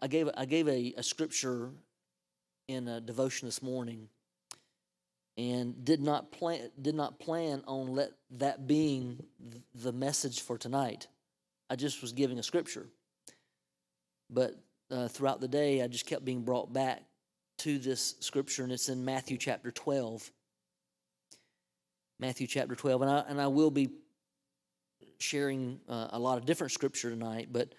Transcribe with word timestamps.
I 0.00 0.06
gave 0.06 0.28
I 0.36 0.44
gave 0.44 0.68
a, 0.68 0.94
a 0.96 1.02
scripture 1.02 1.70
in 2.68 2.86
a 2.86 3.00
devotion 3.00 3.48
this 3.48 3.62
morning, 3.62 4.08
and 5.36 5.84
did 5.84 6.00
not 6.00 6.30
plan 6.30 6.70
did 6.80 6.94
not 6.94 7.18
plan 7.18 7.62
on 7.66 7.94
let 7.94 8.12
that 8.30 8.66
being 8.66 9.24
the 9.74 9.92
message 9.92 10.42
for 10.42 10.58
tonight. 10.58 11.08
I 11.70 11.76
just 11.76 12.00
was 12.00 12.12
giving 12.12 12.38
a 12.38 12.42
scripture, 12.42 12.86
but 14.30 14.54
uh, 14.90 15.08
throughout 15.08 15.40
the 15.40 15.48
day, 15.48 15.82
I 15.82 15.88
just 15.88 16.06
kept 16.06 16.24
being 16.24 16.42
brought 16.42 16.72
back 16.72 17.02
to 17.58 17.78
this 17.78 18.14
scripture, 18.20 18.62
and 18.62 18.72
it's 18.72 18.88
in 18.88 19.04
Matthew 19.04 19.36
chapter 19.36 19.70
twelve. 19.70 20.30
Matthew 22.20 22.46
chapter 22.46 22.74
twelve, 22.74 23.02
and 23.02 23.10
I 23.10 23.18
and 23.28 23.40
I 23.40 23.48
will 23.48 23.70
be 23.70 23.90
sharing 25.18 25.80
uh, 25.88 26.08
a 26.10 26.18
lot 26.18 26.38
of 26.38 26.46
different 26.46 26.72
scripture 26.72 27.10
tonight, 27.10 27.48
but 27.50 27.74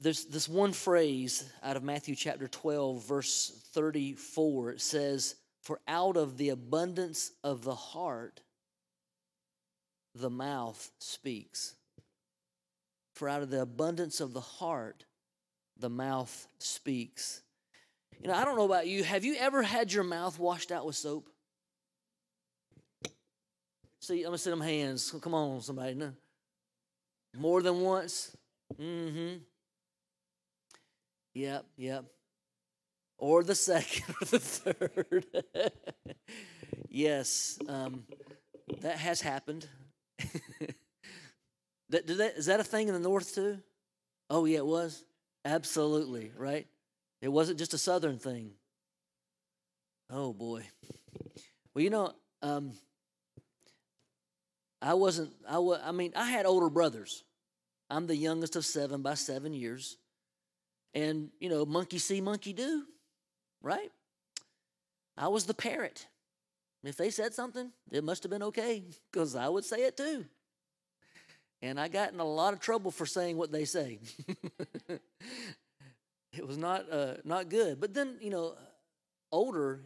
there's 0.00 0.24
this 0.24 0.48
one 0.48 0.72
phrase 0.72 1.44
out 1.62 1.76
of 1.76 1.82
Matthew 1.82 2.14
chapter 2.14 2.48
12, 2.48 3.04
verse 3.06 3.62
34. 3.72 4.70
It 4.72 4.80
says, 4.80 5.34
For 5.62 5.78
out 5.86 6.16
of 6.16 6.38
the 6.38 6.48
abundance 6.48 7.32
of 7.44 7.64
the 7.64 7.74
heart, 7.74 8.40
the 10.14 10.30
mouth 10.30 10.90
speaks. 10.98 11.74
For 13.14 13.28
out 13.28 13.42
of 13.42 13.50
the 13.50 13.60
abundance 13.60 14.20
of 14.20 14.32
the 14.32 14.40
heart, 14.40 15.04
the 15.78 15.90
mouth 15.90 16.48
speaks. 16.58 17.42
You 18.22 18.28
know, 18.28 18.34
I 18.34 18.44
don't 18.46 18.56
know 18.56 18.64
about 18.64 18.86
you. 18.86 19.04
Have 19.04 19.24
you 19.24 19.36
ever 19.38 19.62
had 19.62 19.92
your 19.92 20.04
mouth 20.04 20.38
washed 20.38 20.72
out 20.72 20.86
with 20.86 20.96
soap? 20.96 21.28
See, 24.00 24.20
I'm 24.20 24.28
gonna 24.28 24.38
see 24.38 24.50
them 24.50 24.62
hands. 24.62 25.14
Come 25.20 25.34
on, 25.34 25.60
somebody. 25.60 26.00
More 27.36 27.60
than 27.60 27.82
once? 27.82 28.34
Mm-hmm. 28.80 29.38
Yep, 31.34 31.66
yep. 31.76 32.04
Or 33.18 33.44
the 33.44 33.54
second 33.54 34.14
or 34.20 34.24
the 34.26 34.38
third. 34.38 35.26
yes, 36.88 37.58
um, 37.68 38.04
that 38.80 38.96
has 38.98 39.20
happened. 39.20 39.68
that, 41.90 42.06
that, 42.06 42.34
is 42.36 42.46
that 42.46 42.60
a 42.60 42.64
thing 42.64 42.88
in 42.88 42.94
the 42.94 43.00
north 43.00 43.34
too? 43.34 43.58
Oh, 44.28 44.44
yeah, 44.44 44.58
it 44.58 44.66
was. 44.66 45.04
Absolutely, 45.44 46.32
right? 46.36 46.66
It 47.20 47.28
wasn't 47.28 47.58
just 47.58 47.74
a 47.74 47.78
southern 47.78 48.18
thing. 48.18 48.52
Oh, 50.08 50.32
boy. 50.32 50.62
Well, 51.74 51.84
you 51.84 51.90
know, 51.90 52.12
um, 52.42 52.72
I 54.82 54.94
wasn't, 54.94 55.32
I, 55.48 55.58
was, 55.58 55.80
I 55.84 55.92
mean, 55.92 56.12
I 56.16 56.30
had 56.30 56.46
older 56.46 56.70
brothers. 56.70 57.22
I'm 57.90 58.06
the 58.06 58.16
youngest 58.16 58.56
of 58.56 58.64
seven 58.64 59.02
by 59.02 59.14
seven 59.14 59.52
years. 59.52 59.96
And, 60.94 61.30
you 61.38 61.48
know, 61.48 61.64
monkey 61.64 61.98
see, 61.98 62.20
monkey 62.20 62.52
do, 62.52 62.84
right? 63.62 63.90
I 65.16 65.28
was 65.28 65.46
the 65.46 65.54
parrot. 65.54 66.06
If 66.82 66.96
they 66.96 67.10
said 67.10 67.34
something, 67.34 67.70
it 67.90 68.02
must 68.02 68.22
have 68.22 68.30
been 68.30 68.42
okay 68.44 68.82
because 69.12 69.36
I 69.36 69.48
would 69.48 69.64
say 69.64 69.84
it 69.84 69.96
too. 69.96 70.24
And 71.62 71.78
I 71.78 71.88
got 71.88 72.12
in 72.12 72.20
a 72.20 72.24
lot 72.24 72.54
of 72.54 72.60
trouble 72.60 72.90
for 72.90 73.04
saying 73.04 73.36
what 73.36 73.52
they 73.52 73.66
say. 73.66 73.98
it 76.32 76.46
was 76.46 76.56
not 76.56 76.90
uh, 76.90 77.14
not 77.22 77.50
good. 77.50 77.78
But 77.80 77.92
then, 77.92 78.16
you 78.22 78.30
know, 78.30 78.54
older, 79.30 79.80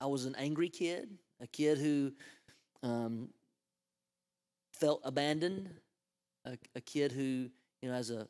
I 0.00 0.06
was 0.06 0.24
an 0.24 0.36
angry 0.36 0.68
kid, 0.68 1.10
a 1.40 1.48
kid 1.48 1.78
who 1.78 2.12
um, 2.84 3.30
felt 4.72 5.00
abandoned, 5.04 5.68
a, 6.44 6.56
a, 6.76 6.80
kid 6.80 7.12
who, 7.12 7.50
you 7.82 7.88
know, 7.88 7.94
as 7.94 8.10
a, 8.10 8.20
a 8.20 8.26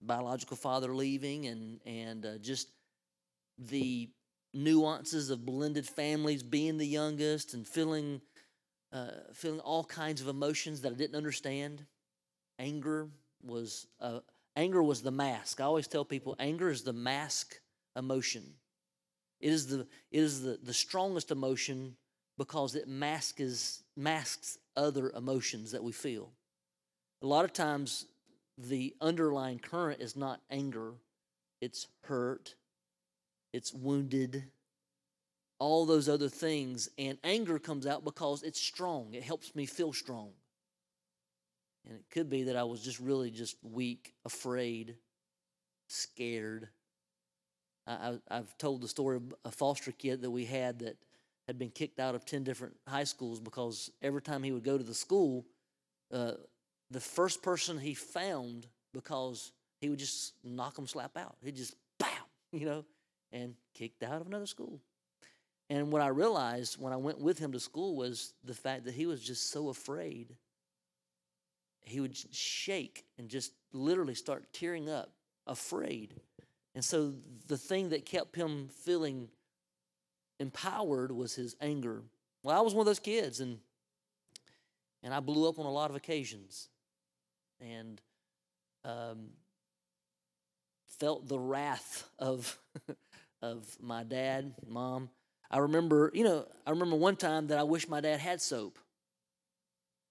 biological 0.00 0.56
father 0.56 0.94
leaving 0.94 1.46
and 1.46 1.80
and 1.84 2.24
uh, 2.26 2.38
just 2.38 2.68
the 3.58 4.08
nuances 4.52 5.30
of 5.30 5.44
blended 5.44 5.86
families, 5.86 6.42
being 6.42 6.78
the 6.78 6.86
youngest 6.86 7.54
and 7.54 7.66
feeling 7.66 8.20
uh, 8.92 9.10
feeling 9.34 9.60
all 9.60 9.84
kinds 9.84 10.20
of 10.20 10.28
emotions 10.28 10.80
that 10.80 10.92
I 10.92 10.96
didn't 10.96 11.16
understand. 11.16 11.84
Anger 12.58 13.08
was 13.42 13.86
uh, 14.00 14.20
anger 14.56 14.82
was 14.82 15.02
the 15.02 15.10
mask. 15.10 15.60
I 15.60 15.64
always 15.64 15.86
tell 15.88 16.04
people 16.04 16.36
anger 16.38 16.70
is 16.70 16.82
the 16.82 16.92
mask 16.92 17.60
emotion. 17.96 18.42
It 19.40 19.52
is 19.52 19.66
the 19.66 19.80
it 20.10 20.20
is 20.20 20.42
the, 20.42 20.58
the 20.62 20.74
strongest 20.74 21.30
emotion 21.30 21.96
because 22.36 22.74
it 22.74 22.88
masks 22.88 23.82
masks 23.96 24.58
other 24.76 25.10
emotions 25.10 25.72
that 25.72 25.82
we 25.82 25.92
feel. 25.92 26.32
A 27.22 27.26
lot 27.26 27.44
of 27.44 27.52
times 27.52 28.06
the 28.68 28.94
underlying 29.00 29.58
current 29.58 30.00
is 30.00 30.16
not 30.16 30.40
anger, 30.50 30.94
it's 31.60 31.86
hurt, 32.04 32.54
it's 33.52 33.72
wounded, 33.72 34.44
all 35.58 35.86
those 35.86 36.08
other 36.08 36.28
things. 36.28 36.88
And 36.98 37.18
anger 37.24 37.58
comes 37.58 37.86
out 37.86 38.04
because 38.04 38.42
it's 38.42 38.60
strong, 38.60 39.14
it 39.14 39.22
helps 39.22 39.54
me 39.54 39.66
feel 39.66 39.92
strong. 39.92 40.30
And 41.86 41.96
it 41.96 42.04
could 42.10 42.28
be 42.28 42.44
that 42.44 42.56
I 42.56 42.64
was 42.64 42.82
just 42.82 43.00
really 43.00 43.30
just 43.30 43.56
weak, 43.62 44.12
afraid, 44.24 44.96
scared. 45.88 46.68
I, 47.86 48.18
have 48.30 48.56
told 48.58 48.82
the 48.82 48.88
story 48.88 49.16
of 49.16 49.34
a 49.44 49.50
foster 49.50 49.90
kid 49.90 50.22
that 50.22 50.30
we 50.30 50.44
had 50.44 50.80
that 50.80 50.96
had 51.46 51.58
been 51.58 51.70
kicked 51.70 51.98
out 51.98 52.14
of 52.14 52.24
10 52.24 52.44
different 52.44 52.76
high 52.86 53.04
schools 53.04 53.40
because 53.40 53.90
every 54.02 54.22
time 54.22 54.42
he 54.42 54.52
would 54.52 54.62
go 54.62 54.78
to 54.78 54.84
the 54.84 54.94
school, 54.94 55.46
uh, 56.12 56.32
the 56.90 57.00
first 57.00 57.42
person 57.42 57.78
he 57.78 57.94
found 57.94 58.66
because 58.92 59.52
he 59.80 59.88
would 59.88 59.98
just 59.98 60.34
knock 60.44 60.78
him 60.78 60.86
slap 60.86 61.16
out. 61.16 61.36
He'd 61.42 61.56
just 61.56 61.74
bam, 61.98 62.08
you 62.52 62.66
know, 62.66 62.84
and 63.32 63.54
kicked 63.74 64.02
out 64.02 64.20
of 64.20 64.26
another 64.26 64.46
school. 64.46 64.80
And 65.68 65.92
what 65.92 66.02
I 66.02 66.08
realized 66.08 66.80
when 66.80 66.92
I 66.92 66.96
went 66.96 67.20
with 67.20 67.38
him 67.38 67.52
to 67.52 67.60
school 67.60 67.94
was 67.94 68.34
the 68.44 68.54
fact 68.54 68.84
that 68.86 68.94
he 68.94 69.06
was 69.06 69.22
just 69.22 69.50
so 69.50 69.68
afraid. 69.68 70.34
He 71.82 72.00
would 72.00 72.16
shake 72.34 73.04
and 73.18 73.28
just 73.28 73.52
literally 73.72 74.14
start 74.14 74.52
tearing 74.52 74.88
up, 74.88 75.12
afraid. 75.46 76.14
And 76.74 76.84
so 76.84 77.14
the 77.46 77.56
thing 77.56 77.90
that 77.90 78.04
kept 78.04 78.34
him 78.34 78.68
feeling 78.68 79.28
empowered 80.40 81.12
was 81.12 81.36
his 81.36 81.54
anger. 81.60 82.02
Well, 82.42 82.56
I 82.56 82.62
was 82.62 82.74
one 82.74 82.80
of 82.80 82.86
those 82.86 82.98
kids, 82.98 83.40
and 83.40 83.58
and 85.02 85.14
I 85.14 85.20
blew 85.20 85.48
up 85.48 85.58
on 85.58 85.66
a 85.66 85.70
lot 85.70 85.90
of 85.90 85.96
occasions 85.96 86.68
and 87.60 88.00
um, 88.84 89.30
felt 90.98 91.28
the 91.28 91.38
wrath 91.38 92.08
of 92.18 92.58
of 93.42 93.76
my 93.80 94.02
dad, 94.04 94.54
mom. 94.66 95.10
I 95.50 95.58
remember, 95.58 96.10
you 96.14 96.22
know, 96.22 96.46
I 96.66 96.70
remember 96.70 96.96
one 96.96 97.16
time 97.16 97.48
that 97.48 97.58
I 97.58 97.64
wish 97.64 97.88
my 97.88 98.00
dad 98.00 98.20
had 98.20 98.40
soap 98.40 98.78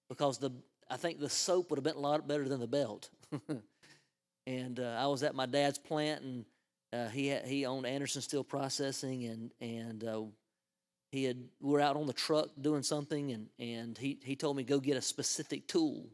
because 0.09 0.38
the 0.38 0.52
I 0.90 0.98
think 0.98 1.20
the 1.20 1.30
soap 1.30 1.70
would 1.70 1.78
have 1.78 1.84
been 1.84 1.96
a 1.96 2.00
lot 2.00 2.28
better 2.28 2.50
than 2.50 2.59
the 2.59 2.68
belt. 2.68 3.09
and 4.48 4.80
uh, 4.80 4.98
I 5.00 5.06
was 5.08 5.22
at 5.22 5.36
my 5.36 5.46
dad's 5.46 5.78
plant, 5.78 6.24
and 6.24 6.46
uh, 6.92 7.09
he 7.09 7.28
had, 7.28 7.46
he 7.46 7.66
owned 7.66 7.86
Anderson 7.86 8.22
Steel 8.22 8.44
Processing, 8.44 9.26
and 9.26 9.52
and 9.62 10.04
uh, 10.04 10.24
he 11.12 11.24
had 11.24 11.38
we 11.62 11.72
were 11.72 11.82
out 11.82 11.96
on 11.96 12.08
the 12.08 12.14
truck 12.14 12.50
doing 12.59 12.84
something, 12.84 13.32
and 13.32 13.48
and 13.59 13.98
he 13.98 14.20
he 14.24 14.36
told 14.36 14.58
me 14.58 14.64
go 14.64 14.80
get 14.80 14.98
a 14.98 15.02
specific 15.02 15.68
tool 15.68 16.09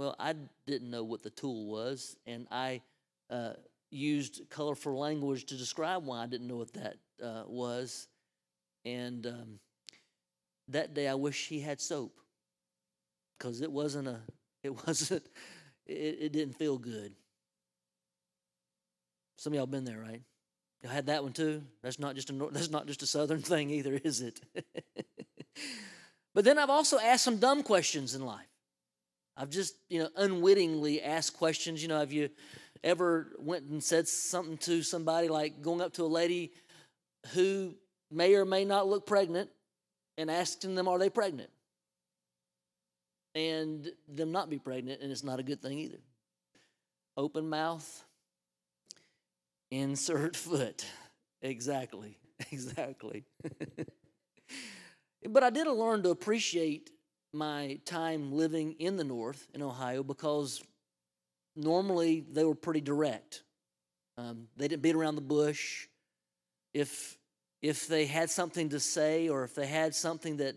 well, 0.00 0.16
I 0.18 0.34
didn't 0.66 0.90
know 0.90 1.04
what 1.04 1.22
the 1.22 1.28
tool 1.28 1.66
was, 1.66 2.16
and 2.26 2.46
I 2.50 2.80
uh, 3.28 3.52
used 3.90 4.48
colorful 4.48 4.98
language 4.98 5.44
to 5.44 5.58
describe 5.58 6.06
why 6.06 6.22
I 6.22 6.26
didn't 6.26 6.48
know 6.48 6.56
what 6.56 6.72
that 6.72 6.96
uh, 7.22 7.42
was. 7.46 8.08
And 8.86 9.26
um, 9.26 9.60
that 10.68 10.94
day, 10.94 11.06
I 11.06 11.16
wish 11.16 11.48
he 11.48 11.60
had 11.60 11.82
soap 11.82 12.18
because 13.36 13.60
it 13.60 13.70
wasn't 13.70 14.08
a, 14.08 14.20
it 14.62 14.86
wasn't, 14.86 15.26
it, 15.84 16.16
it 16.18 16.32
didn't 16.32 16.54
feel 16.54 16.78
good. 16.78 17.12
Some 19.36 19.52
of 19.52 19.58
y'all 19.58 19.66
been 19.66 19.84
there, 19.84 20.00
right? 20.00 20.22
Y'all 20.82 20.92
had 20.92 21.08
that 21.08 21.22
one 21.22 21.34
too. 21.34 21.62
That's 21.82 21.98
not 21.98 22.14
just 22.14 22.30
a 22.30 22.32
that's 22.52 22.70
not 22.70 22.86
just 22.86 23.02
a 23.02 23.06
southern 23.06 23.42
thing 23.42 23.68
either, 23.68 24.00
is 24.02 24.22
it? 24.22 24.40
but 26.34 26.46
then 26.46 26.58
I've 26.58 26.70
also 26.70 26.98
asked 26.98 27.24
some 27.24 27.36
dumb 27.36 27.62
questions 27.62 28.14
in 28.14 28.24
life. 28.24 28.49
I've 29.36 29.50
just, 29.50 29.74
you 29.88 30.00
know, 30.00 30.08
unwittingly 30.16 31.02
asked 31.02 31.36
questions. 31.36 31.82
You 31.82 31.88
know, 31.88 31.98
have 31.98 32.12
you 32.12 32.30
ever 32.82 33.32
went 33.38 33.64
and 33.64 33.82
said 33.82 34.08
something 34.08 34.56
to 34.58 34.82
somebody 34.82 35.28
like 35.28 35.62
going 35.62 35.80
up 35.80 35.92
to 35.94 36.04
a 36.04 36.06
lady 36.06 36.52
who 37.32 37.74
may 38.10 38.34
or 38.34 38.44
may 38.44 38.64
not 38.64 38.86
look 38.86 39.06
pregnant 39.06 39.50
and 40.18 40.30
asking 40.30 40.74
them, 40.74 40.88
are 40.88 40.98
they 40.98 41.10
pregnant? 41.10 41.50
And 43.34 43.88
them 44.08 44.32
not 44.32 44.50
be 44.50 44.58
pregnant, 44.58 45.02
and 45.02 45.12
it's 45.12 45.22
not 45.22 45.38
a 45.38 45.44
good 45.44 45.62
thing 45.62 45.78
either. 45.78 46.00
Open 47.16 47.48
mouth, 47.48 48.04
insert 49.70 50.34
foot. 50.36 50.84
Exactly, 51.40 52.18
exactly. 52.50 53.24
but 55.28 55.44
I 55.44 55.50
did 55.50 55.68
learn 55.68 56.02
to 56.02 56.10
appreciate 56.10 56.90
my 57.32 57.78
time 57.84 58.32
living 58.32 58.74
in 58.78 58.96
the 58.96 59.04
North 59.04 59.46
in 59.54 59.62
Ohio 59.62 60.02
because 60.02 60.62
normally 61.56 62.24
they 62.32 62.44
were 62.44 62.54
pretty 62.54 62.80
direct. 62.80 63.42
Um, 64.18 64.48
they 64.56 64.68
didn't 64.68 64.82
beat 64.82 64.94
around 64.94 65.14
the 65.14 65.20
bush. 65.20 65.86
If 66.74 67.16
if 67.62 67.86
they 67.86 68.06
had 68.06 68.30
something 68.30 68.70
to 68.70 68.80
say, 68.80 69.28
or 69.28 69.44
if 69.44 69.54
they 69.54 69.66
had 69.66 69.94
something 69.94 70.38
that, 70.38 70.56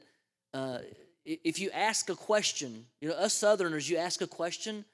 uh, 0.53 0.79
if 1.25 1.59
you 1.59 1.69
ask 1.71 2.09
a 2.09 2.15
question, 2.15 2.85
you 3.01 3.09
know, 3.09 3.15
us 3.15 3.33
Southerners, 3.33 3.89
you 3.89 3.97
ask 3.97 4.21
a 4.21 4.27
question, 4.27 4.85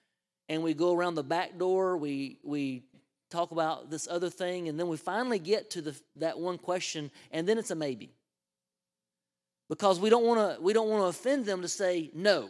and 0.48 0.64
we 0.64 0.74
go 0.74 0.96
around 0.96 1.16
the 1.16 1.24
back 1.24 1.58
door. 1.58 1.98
We 1.98 2.40
we 2.44 2.84
talk 3.30 3.52
about 3.52 3.90
this 3.90 4.08
other 4.08 4.30
thing, 4.30 4.70
and 4.70 4.80
then 4.80 4.88
we 4.88 4.98
finally 4.98 5.40
get 5.40 5.72
to 5.72 5.82
the 5.82 5.96
that 6.18 6.40
one 6.40 6.58
question, 6.58 7.12
and 7.32 7.48
then 7.48 7.58
it's 7.58 7.72
a 7.72 7.76
maybe. 7.76 8.12
Because 9.70 10.00
we 10.00 10.10
don't 10.10 10.26
want 10.26 10.58
to 10.58 10.62
we 10.62 10.74
don't 10.74 10.90
want 10.90 11.04
to 11.04 11.08
offend 11.08 11.46
them 11.46 11.62
to 11.62 11.68
say 11.68 12.10
no. 12.14 12.50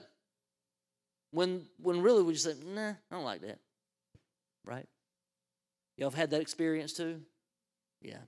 When 1.31 1.65
when 1.81 2.01
really 2.01 2.23
we 2.23 2.33
just 2.33 2.45
say, 2.45 2.55
nah, 2.65 2.89
I 2.89 2.95
don't 3.11 3.25
like 3.25 3.41
that. 3.41 3.59
Right? 4.65 4.87
Y'all 5.97 6.09
have 6.09 6.17
had 6.17 6.31
that 6.31 6.41
experience 6.41 6.93
too? 6.93 7.21
Yeah. 8.01 8.19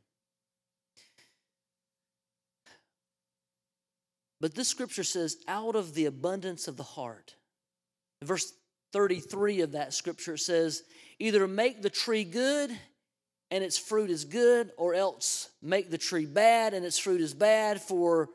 But 4.42 4.56
this 4.56 4.68
scripture 4.68 5.04
says, 5.04 5.38
out 5.48 5.76
of 5.76 5.94
the 5.94 6.06
abundance 6.08 6.68
of 6.68 6.76
the 6.76 6.84
heart. 6.84 7.36
Verse 8.24 8.52
33 8.92 9.62
of 9.62 9.72
that 9.74 9.94
scripture 9.94 10.36
says, 10.36 10.84
either 11.20 11.48
make 11.48 11.82
the 11.82 11.92
tree 11.92 12.24
good 12.24 12.72
and 13.52 13.64
its 13.64 13.78
fruit 13.78 14.10
is 14.10 14.26
good, 14.26 14.72
or 14.78 14.94
else 14.94 15.50
make 15.62 15.92
the 15.92 15.98
tree 15.98 16.26
bad 16.26 16.74
and 16.74 16.86
its 16.86 16.98
fruit 16.98 17.22
is 17.22 17.34
bad, 17.34 17.82
for 17.82 18.30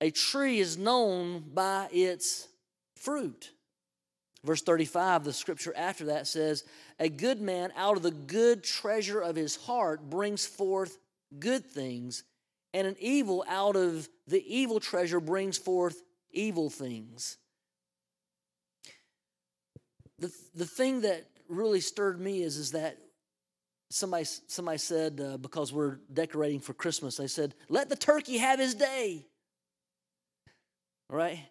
a 0.00 0.10
tree 0.10 0.58
is 0.58 0.76
known 0.76 1.44
by 1.54 1.88
its 1.90 2.48
fruit. 2.96 3.52
Verse 4.44 4.62
35, 4.62 5.24
the 5.24 5.32
scripture 5.32 5.74
after 5.76 6.06
that 6.06 6.26
says, 6.26 6.64
A 7.00 7.08
good 7.08 7.40
man 7.40 7.72
out 7.76 7.96
of 7.96 8.02
the 8.02 8.10
good 8.10 8.62
treasure 8.62 9.20
of 9.20 9.34
his 9.34 9.56
heart 9.56 10.08
brings 10.08 10.46
forth 10.46 10.98
good 11.38 11.64
things, 11.64 12.22
and 12.72 12.86
an 12.86 12.96
evil 13.00 13.44
out 13.48 13.74
of 13.74 14.08
the 14.28 14.42
evil 14.46 14.78
treasure 14.78 15.20
brings 15.20 15.58
forth 15.58 16.02
evil 16.30 16.70
things. 16.70 17.38
The, 20.18 20.32
the 20.54 20.66
thing 20.66 21.02
that 21.02 21.26
really 21.48 21.80
stirred 21.80 22.20
me 22.20 22.42
is, 22.42 22.56
is 22.56 22.72
that 22.72 22.98
somebody, 23.90 24.26
somebody 24.46 24.78
said, 24.78 25.20
uh, 25.20 25.36
because 25.38 25.72
we're 25.72 25.98
decorating 26.12 26.60
for 26.60 26.72
Christmas, 26.72 27.16
they 27.16 27.26
said, 27.26 27.54
let 27.68 27.88
the 27.88 27.96
turkey 27.96 28.38
have 28.38 28.58
his 28.58 28.74
day. 28.74 29.26
Right? 31.08 31.46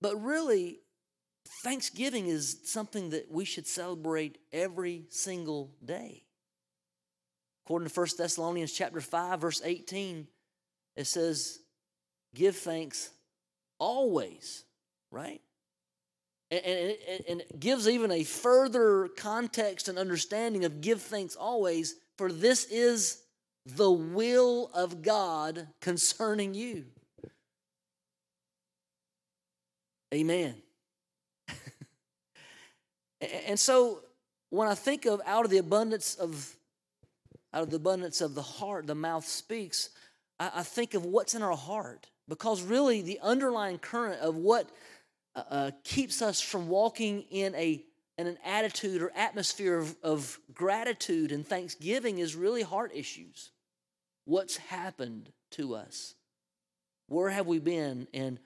But 0.00 0.22
really, 0.22 0.80
Thanksgiving 1.62 2.26
is 2.26 2.58
something 2.64 3.10
that 3.10 3.30
we 3.30 3.44
should 3.44 3.66
celebrate 3.66 4.38
every 4.52 5.04
single 5.10 5.70
day. 5.84 6.24
According 7.64 7.88
to 7.88 8.00
1 8.00 8.08
Thessalonians 8.18 8.72
chapter 8.72 9.00
5 9.00 9.40
verse 9.40 9.62
18, 9.64 10.26
it 10.96 11.06
says 11.06 11.60
give 12.34 12.56
thanks 12.56 13.10
always, 13.78 14.64
right? 15.10 15.40
And, 16.50 16.64
and, 16.64 16.96
and 17.28 17.40
it 17.40 17.60
gives 17.60 17.88
even 17.88 18.10
a 18.10 18.24
further 18.24 19.08
context 19.16 19.88
and 19.88 19.98
understanding 19.98 20.64
of 20.64 20.80
give 20.80 21.00
thanks 21.00 21.36
always, 21.36 21.94
for 22.18 22.30
this 22.30 22.64
is 22.64 23.22
the 23.64 23.90
will 23.90 24.70
of 24.74 25.02
God 25.02 25.68
concerning 25.80 26.54
you. 26.54 26.86
Amen. 30.12 30.54
and 33.46 33.58
so 33.58 34.00
when 34.50 34.68
I 34.68 34.74
think 34.74 35.06
of 35.06 35.20
out 35.24 35.44
of 35.44 35.50
the 35.50 35.58
abundance 35.58 36.14
of 36.16 36.54
out 37.54 37.62
of 37.62 37.70
the 37.70 37.76
abundance 37.76 38.20
of 38.20 38.34
the 38.34 38.42
heart, 38.42 38.86
the 38.86 38.94
mouth 38.94 39.26
speaks, 39.26 39.90
I, 40.38 40.50
I 40.56 40.62
think 40.62 40.94
of 40.94 41.04
what's 41.04 41.34
in 41.34 41.42
our 41.42 41.56
heart. 41.56 42.08
Because 42.28 42.62
really, 42.62 43.02
the 43.02 43.18
underlying 43.22 43.78
current 43.78 44.20
of 44.20 44.36
what 44.36 44.70
uh, 45.34 45.42
uh, 45.50 45.70
keeps 45.84 46.22
us 46.22 46.40
from 46.40 46.68
walking 46.68 47.24
in 47.30 47.54
a 47.54 47.84
in 48.18 48.26
an 48.26 48.38
attitude 48.44 49.00
or 49.02 49.10
atmosphere 49.16 49.78
of, 49.78 49.96
of 50.02 50.38
gratitude 50.52 51.32
and 51.32 51.46
thanksgiving 51.46 52.18
is 52.18 52.36
really 52.36 52.62
heart 52.62 52.92
issues. 52.94 53.50
What's 54.26 54.56
happened 54.58 55.32
to 55.52 55.74
us? 55.74 56.14
Where 57.08 57.30
have 57.30 57.46
we 57.46 57.58
been? 57.58 58.06
And 58.12 58.38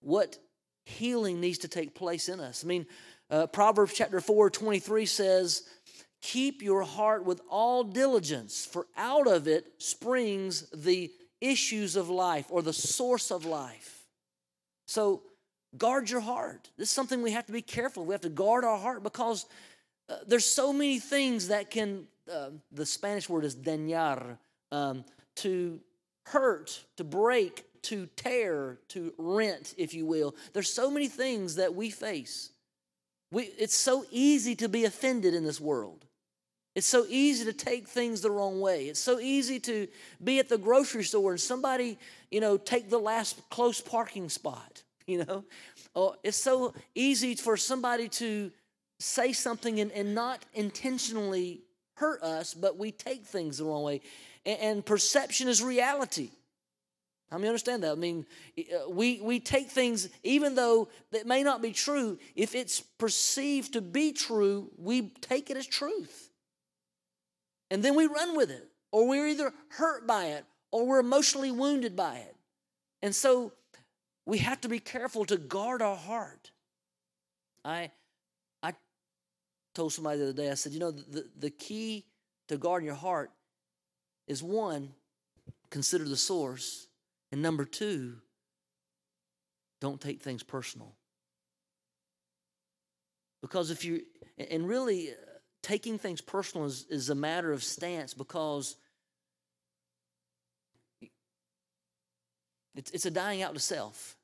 what 0.00 0.38
healing 0.84 1.40
needs 1.40 1.58
to 1.58 1.68
take 1.68 1.94
place 1.94 2.28
in 2.28 2.40
us. 2.40 2.64
I 2.64 2.66
mean, 2.66 2.86
uh, 3.30 3.46
Proverbs 3.46 3.94
chapter 3.94 4.20
4, 4.20 4.50
23 4.50 5.06
says, 5.06 5.62
Keep 6.22 6.62
your 6.62 6.82
heart 6.82 7.24
with 7.24 7.40
all 7.48 7.82
diligence, 7.84 8.66
for 8.66 8.86
out 8.96 9.26
of 9.26 9.48
it 9.48 9.66
springs 9.78 10.68
the 10.70 11.10
issues 11.40 11.96
of 11.96 12.10
life 12.10 12.46
or 12.50 12.60
the 12.60 12.72
source 12.72 13.30
of 13.30 13.44
life. 13.44 14.04
So, 14.86 15.22
guard 15.78 16.10
your 16.10 16.20
heart. 16.20 16.68
This 16.76 16.88
is 16.88 16.94
something 16.94 17.22
we 17.22 17.30
have 17.30 17.46
to 17.46 17.52
be 17.52 17.62
careful. 17.62 18.04
We 18.04 18.12
have 18.12 18.20
to 18.22 18.28
guard 18.28 18.64
our 18.64 18.76
heart 18.76 19.02
because 19.02 19.46
uh, 20.08 20.16
there's 20.26 20.44
so 20.44 20.72
many 20.72 20.98
things 20.98 21.48
that 21.48 21.70
can, 21.70 22.06
uh, 22.30 22.50
the 22.72 22.84
Spanish 22.84 23.28
word 23.28 23.44
is 23.44 23.54
dañar, 23.54 24.36
um, 24.72 25.04
to 25.36 25.80
hurt, 26.26 26.84
to 26.96 27.04
break, 27.04 27.64
to 27.82 28.06
tear, 28.16 28.78
to 28.88 29.12
rent, 29.18 29.74
if 29.78 29.94
you 29.94 30.06
will. 30.06 30.34
There's 30.52 30.72
so 30.72 30.90
many 30.90 31.08
things 31.08 31.56
that 31.56 31.74
we 31.74 31.90
face. 31.90 32.50
We, 33.32 33.44
it's 33.58 33.76
so 33.76 34.04
easy 34.10 34.54
to 34.56 34.68
be 34.68 34.84
offended 34.84 35.34
in 35.34 35.44
this 35.44 35.60
world. 35.60 36.04
It's 36.74 36.86
so 36.86 37.04
easy 37.08 37.44
to 37.46 37.52
take 37.52 37.88
things 37.88 38.20
the 38.20 38.30
wrong 38.30 38.60
way. 38.60 38.86
It's 38.86 39.00
so 39.00 39.18
easy 39.18 39.58
to 39.60 39.88
be 40.22 40.38
at 40.38 40.48
the 40.48 40.58
grocery 40.58 41.04
store 41.04 41.32
and 41.32 41.40
somebody, 41.40 41.98
you 42.30 42.40
know, 42.40 42.56
take 42.56 42.90
the 42.90 42.98
last 42.98 43.40
close 43.50 43.80
parking 43.80 44.28
spot, 44.28 44.82
you 45.06 45.24
know. 45.24 45.44
Oh, 45.94 46.14
it's 46.22 46.36
so 46.36 46.72
easy 46.94 47.34
for 47.34 47.56
somebody 47.56 48.08
to 48.08 48.52
say 49.00 49.32
something 49.32 49.80
and, 49.80 49.90
and 49.92 50.14
not 50.14 50.44
intentionally 50.54 51.62
hurt 51.94 52.22
us, 52.22 52.54
but 52.54 52.78
we 52.78 52.92
take 52.92 53.24
things 53.24 53.58
the 53.58 53.64
wrong 53.64 53.82
way. 53.82 54.00
And, 54.46 54.60
and 54.60 54.86
perception 54.86 55.48
is 55.48 55.62
reality. 55.62 56.30
How 57.30 57.38
many 57.38 57.48
understand 57.48 57.84
that? 57.84 57.92
I 57.92 57.94
mean, 57.94 58.26
uh, 58.58 58.90
we, 58.90 59.20
we 59.20 59.38
take 59.38 59.70
things, 59.70 60.08
even 60.24 60.56
though 60.56 60.88
that 61.12 61.26
may 61.26 61.44
not 61.44 61.62
be 61.62 61.70
true, 61.70 62.18
if 62.34 62.56
it's 62.56 62.80
perceived 62.80 63.74
to 63.74 63.80
be 63.80 64.12
true, 64.12 64.70
we 64.76 65.10
take 65.20 65.48
it 65.48 65.56
as 65.56 65.66
truth. 65.66 66.30
And 67.70 67.84
then 67.84 67.94
we 67.94 68.06
run 68.06 68.36
with 68.36 68.50
it, 68.50 68.68
or 68.90 69.06
we're 69.06 69.28
either 69.28 69.52
hurt 69.68 70.08
by 70.08 70.26
it, 70.26 70.44
or 70.72 70.86
we're 70.86 70.98
emotionally 70.98 71.52
wounded 71.52 71.94
by 71.94 72.16
it. 72.16 72.34
And 73.00 73.14
so 73.14 73.52
we 74.26 74.38
have 74.38 74.60
to 74.62 74.68
be 74.68 74.80
careful 74.80 75.24
to 75.26 75.36
guard 75.36 75.82
our 75.82 75.96
heart. 75.96 76.50
I, 77.64 77.92
I 78.60 78.74
told 79.72 79.92
somebody 79.92 80.18
the 80.18 80.24
other 80.24 80.32
day, 80.32 80.50
I 80.50 80.54
said, 80.54 80.72
you 80.72 80.80
know, 80.80 80.90
the, 80.90 81.26
the 81.38 81.50
key 81.50 82.06
to 82.48 82.58
guarding 82.58 82.86
your 82.86 82.96
heart 82.96 83.30
is 84.26 84.42
one, 84.42 84.90
consider 85.70 86.08
the 86.08 86.16
source 86.16 86.88
and 87.32 87.42
number 87.42 87.64
two, 87.64 88.16
don't 89.80 90.00
take 90.00 90.22
things 90.22 90.42
personal. 90.42 90.94
Because 93.40 93.70
if 93.70 93.84
you, 93.84 94.02
and 94.50 94.68
really, 94.68 95.10
uh, 95.10 95.14
taking 95.62 95.98
things 95.98 96.20
personal 96.20 96.66
is, 96.66 96.86
is 96.90 97.10
a 97.10 97.14
matter 97.14 97.52
of 97.52 97.62
stance 97.62 98.14
because 98.14 98.76
it's, 102.74 102.90
it's 102.90 103.06
a 103.06 103.10
dying 103.10 103.42
out 103.42 103.54
to 103.54 103.60
self. 103.60 104.16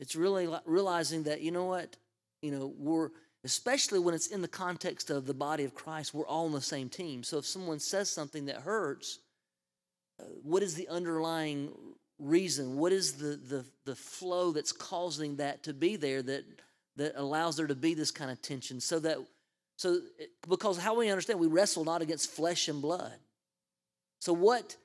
It's 0.00 0.16
really 0.16 0.48
realizing 0.64 1.24
that, 1.24 1.40
you 1.40 1.50
know 1.50 1.64
what, 1.64 1.96
you 2.42 2.52
know, 2.52 2.72
we're, 2.76 3.10
especially 3.44 3.98
when 3.98 4.14
it's 4.14 4.28
in 4.28 4.42
the 4.42 4.48
context 4.48 5.10
of 5.10 5.26
the 5.26 5.34
body 5.34 5.64
of 5.64 5.74
Christ, 5.74 6.14
we're 6.14 6.26
all 6.26 6.46
on 6.46 6.52
the 6.52 6.60
same 6.60 6.88
team. 6.88 7.22
So 7.22 7.38
if 7.38 7.46
someone 7.46 7.80
says 7.80 8.08
something 8.10 8.46
that 8.46 8.56
hurts, 8.56 9.18
uh, 10.20 10.24
what 10.42 10.62
is 10.62 10.74
the 10.74 10.88
underlying 10.88 11.72
reason? 12.18 12.76
What 12.76 12.92
is 12.92 13.14
the, 13.14 13.36
the, 13.36 13.64
the 13.84 13.94
flow 13.94 14.52
that's 14.52 14.72
causing 14.72 15.36
that 15.36 15.64
to 15.64 15.74
be 15.74 15.96
there 15.96 16.22
that, 16.22 16.44
that 16.96 17.12
allows 17.16 17.56
there 17.56 17.66
to 17.66 17.74
be 17.74 17.94
this 17.94 18.10
kind 18.10 18.30
of 18.30 18.40
tension? 18.42 18.80
So 18.80 18.98
that, 19.00 19.18
so, 19.76 20.00
because 20.48 20.76
how 20.78 20.96
we 20.96 21.08
understand, 21.08 21.38
we 21.38 21.46
wrestle 21.46 21.84
not 21.84 22.02
against 22.02 22.30
flesh 22.30 22.68
and 22.68 22.82
blood. 22.82 23.14
So, 24.20 24.32
what, 24.32 24.76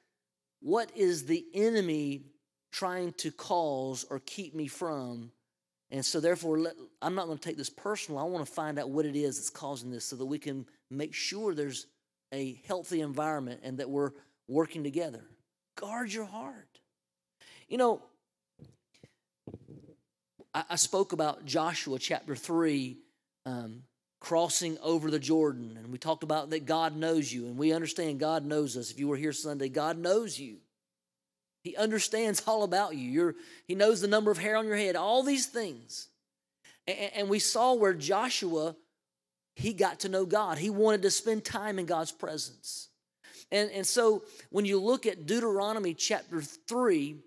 what 0.61 0.91
is 0.95 1.25
the 1.25 1.43
enemy 1.53 2.21
trying 2.71 3.13
to 3.13 3.31
cause 3.31 4.05
or 4.09 4.19
keep 4.19 4.53
me 4.53 4.67
from? 4.67 5.31
And 5.89 6.05
so, 6.05 6.19
therefore, 6.19 6.59
let, 6.59 6.73
I'm 7.01 7.15
not 7.15 7.25
going 7.25 7.39
to 7.39 7.43
take 7.43 7.57
this 7.57 7.69
personal. 7.71 8.19
I 8.19 8.23
want 8.23 8.45
to 8.45 8.51
find 8.51 8.77
out 8.77 8.89
what 8.89 9.05
it 9.05 9.15
is 9.15 9.37
that's 9.37 9.49
causing 9.49 9.89
this 9.89 10.05
so 10.05 10.15
that 10.15 10.25
we 10.25 10.37
can 10.37 10.67
make 10.91 11.13
sure 11.13 11.55
there's 11.55 11.87
a 12.31 12.61
healthy 12.67 13.01
environment 13.01 13.61
and 13.63 13.79
that 13.79 13.89
we're 13.89 14.11
working 14.47 14.83
together. 14.83 15.23
Guard 15.75 16.13
your 16.13 16.25
heart. 16.25 16.72
You 17.67 17.77
know, 17.77 18.01
I, 20.53 20.63
I 20.71 20.75
spoke 20.75 21.13
about 21.13 21.45
Joshua 21.45 21.99
chapter 21.99 22.35
3 22.35 22.97
um, 23.45 23.83
crossing 24.19 24.77
over 24.81 25.11
the 25.11 25.19
Jordan. 25.19 25.77
And 25.77 25.91
we 25.91 25.97
talked 25.97 26.23
about 26.23 26.49
that 26.51 26.65
God 26.65 26.95
knows 26.95 27.31
you, 27.31 27.47
and 27.47 27.57
we 27.57 27.73
understand 27.73 28.19
God 28.19 28.45
knows 28.45 28.77
us. 28.77 28.91
If 28.91 28.99
you 28.99 29.07
were 29.07 29.17
here 29.17 29.33
Sunday, 29.33 29.69
God 29.69 29.97
knows 29.97 30.39
you. 30.39 30.57
He 31.63 31.75
understands 31.75 32.43
all 32.47 32.63
about 32.63 32.95
you. 32.95 33.09
You're, 33.09 33.35
he 33.67 33.75
knows 33.75 34.01
the 34.01 34.07
number 34.07 34.31
of 34.31 34.37
hair 34.37 34.57
on 34.57 34.65
your 34.65 34.77
head, 34.77 34.95
all 34.95 35.23
these 35.23 35.47
things. 35.47 36.07
And, 36.87 37.11
and 37.15 37.29
we 37.29 37.39
saw 37.39 37.73
where 37.73 37.93
Joshua, 37.93 38.75
he 39.55 39.73
got 39.73 40.01
to 40.01 40.09
know 40.09 40.25
God. 40.25 40.57
He 40.57 40.69
wanted 40.69 41.03
to 41.03 41.11
spend 41.11 41.43
time 41.43 41.79
in 41.79 41.85
God's 41.85 42.11
presence. 42.11 42.89
And, 43.51 43.69
and 43.71 43.85
so 43.85 44.23
when 44.49 44.65
you 44.65 44.79
look 44.79 45.05
at 45.05 45.25
Deuteronomy 45.25 45.93
chapter 45.93 46.41
3, 46.41 47.17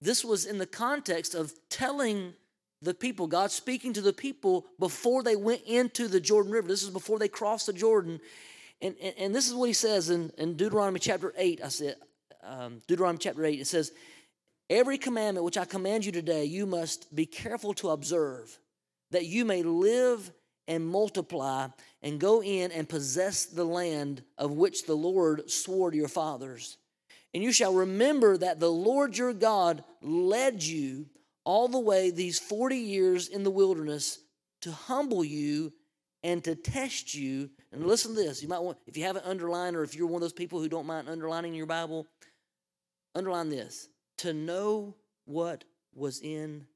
this 0.00 0.24
was 0.24 0.46
in 0.46 0.58
the 0.58 0.66
context 0.66 1.34
of 1.34 1.52
telling 1.68 2.34
the 2.82 2.94
people, 2.94 3.26
God 3.26 3.50
speaking 3.50 3.92
to 3.92 4.00
the 4.00 4.12
people 4.12 4.66
before 4.78 5.22
they 5.22 5.36
went 5.36 5.62
into 5.66 6.08
the 6.08 6.20
Jordan 6.20 6.52
River. 6.52 6.68
This 6.68 6.82
is 6.82 6.90
before 6.90 7.18
they 7.18 7.28
crossed 7.28 7.66
the 7.66 7.72
Jordan. 7.72 8.20
And, 8.80 8.94
and, 9.02 9.14
and 9.18 9.34
this 9.34 9.48
is 9.48 9.54
what 9.54 9.66
he 9.66 9.74
says 9.74 10.08
in, 10.08 10.32
in 10.38 10.56
Deuteronomy 10.56 10.98
chapter 10.98 11.34
8. 11.36 11.60
I 11.62 11.68
said, 11.68 11.96
um, 12.42 12.80
Deuteronomy 12.86 13.18
chapter 13.18 13.44
8, 13.44 13.60
it 13.60 13.66
says, 13.66 13.92
Every 14.70 14.96
commandment 14.98 15.44
which 15.44 15.58
I 15.58 15.64
command 15.64 16.06
you 16.06 16.12
today, 16.12 16.44
you 16.44 16.64
must 16.64 17.14
be 17.14 17.26
careful 17.26 17.74
to 17.74 17.90
observe, 17.90 18.56
that 19.10 19.26
you 19.26 19.44
may 19.44 19.62
live 19.62 20.30
and 20.68 20.86
multiply 20.86 21.66
and 22.02 22.20
go 22.20 22.42
in 22.42 22.70
and 22.70 22.88
possess 22.88 23.46
the 23.46 23.64
land 23.64 24.22
of 24.38 24.52
which 24.52 24.86
the 24.86 24.94
Lord 24.94 25.50
swore 25.50 25.90
to 25.90 25.96
your 25.96 26.08
fathers. 26.08 26.78
And 27.32 27.42
you 27.42 27.52
shall 27.52 27.74
remember 27.74 28.36
that 28.36 28.58
the 28.58 28.70
Lord 28.70 29.16
your 29.16 29.32
God 29.32 29.84
led 30.02 30.62
you 30.62 31.06
all 31.44 31.68
the 31.68 31.78
way 31.78 32.10
these 32.10 32.38
40 32.38 32.76
years 32.76 33.28
in 33.28 33.44
the 33.44 33.50
wilderness 33.50 34.18
to 34.62 34.72
humble 34.72 35.24
you 35.24 35.72
and 36.22 36.42
to 36.44 36.54
test 36.54 37.14
you. 37.14 37.50
And 37.72 37.86
listen 37.86 38.14
to 38.14 38.20
this. 38.20 38.42
You 38.42 38.48
might 38.48 38.58
want, 38.58 38.78
if 38.86 38.96
you 38.96 39.04
have 39.04 39.16
an 39.16 39.22
underline 39.24 39.74
or 39.74 39.82
if 39.82 39.94
you're 39.94 40.06
one 40.06 40.16
of 40.16 40.22
those 40.22 40.32
people 40.32 40.60
who 40.60 40.68
don't 40.68 40.86
mind 40.86 41.08
underlining 41.08 41.54
your 41.54 41.66
Bible, 41.66 42.06
underline 43.14 43.48
this 43.48 43.88
to 44.18 44.32
know 44.32 44.96
what 45.24 45.64
was 45.94 46.20
in 46.20 46.66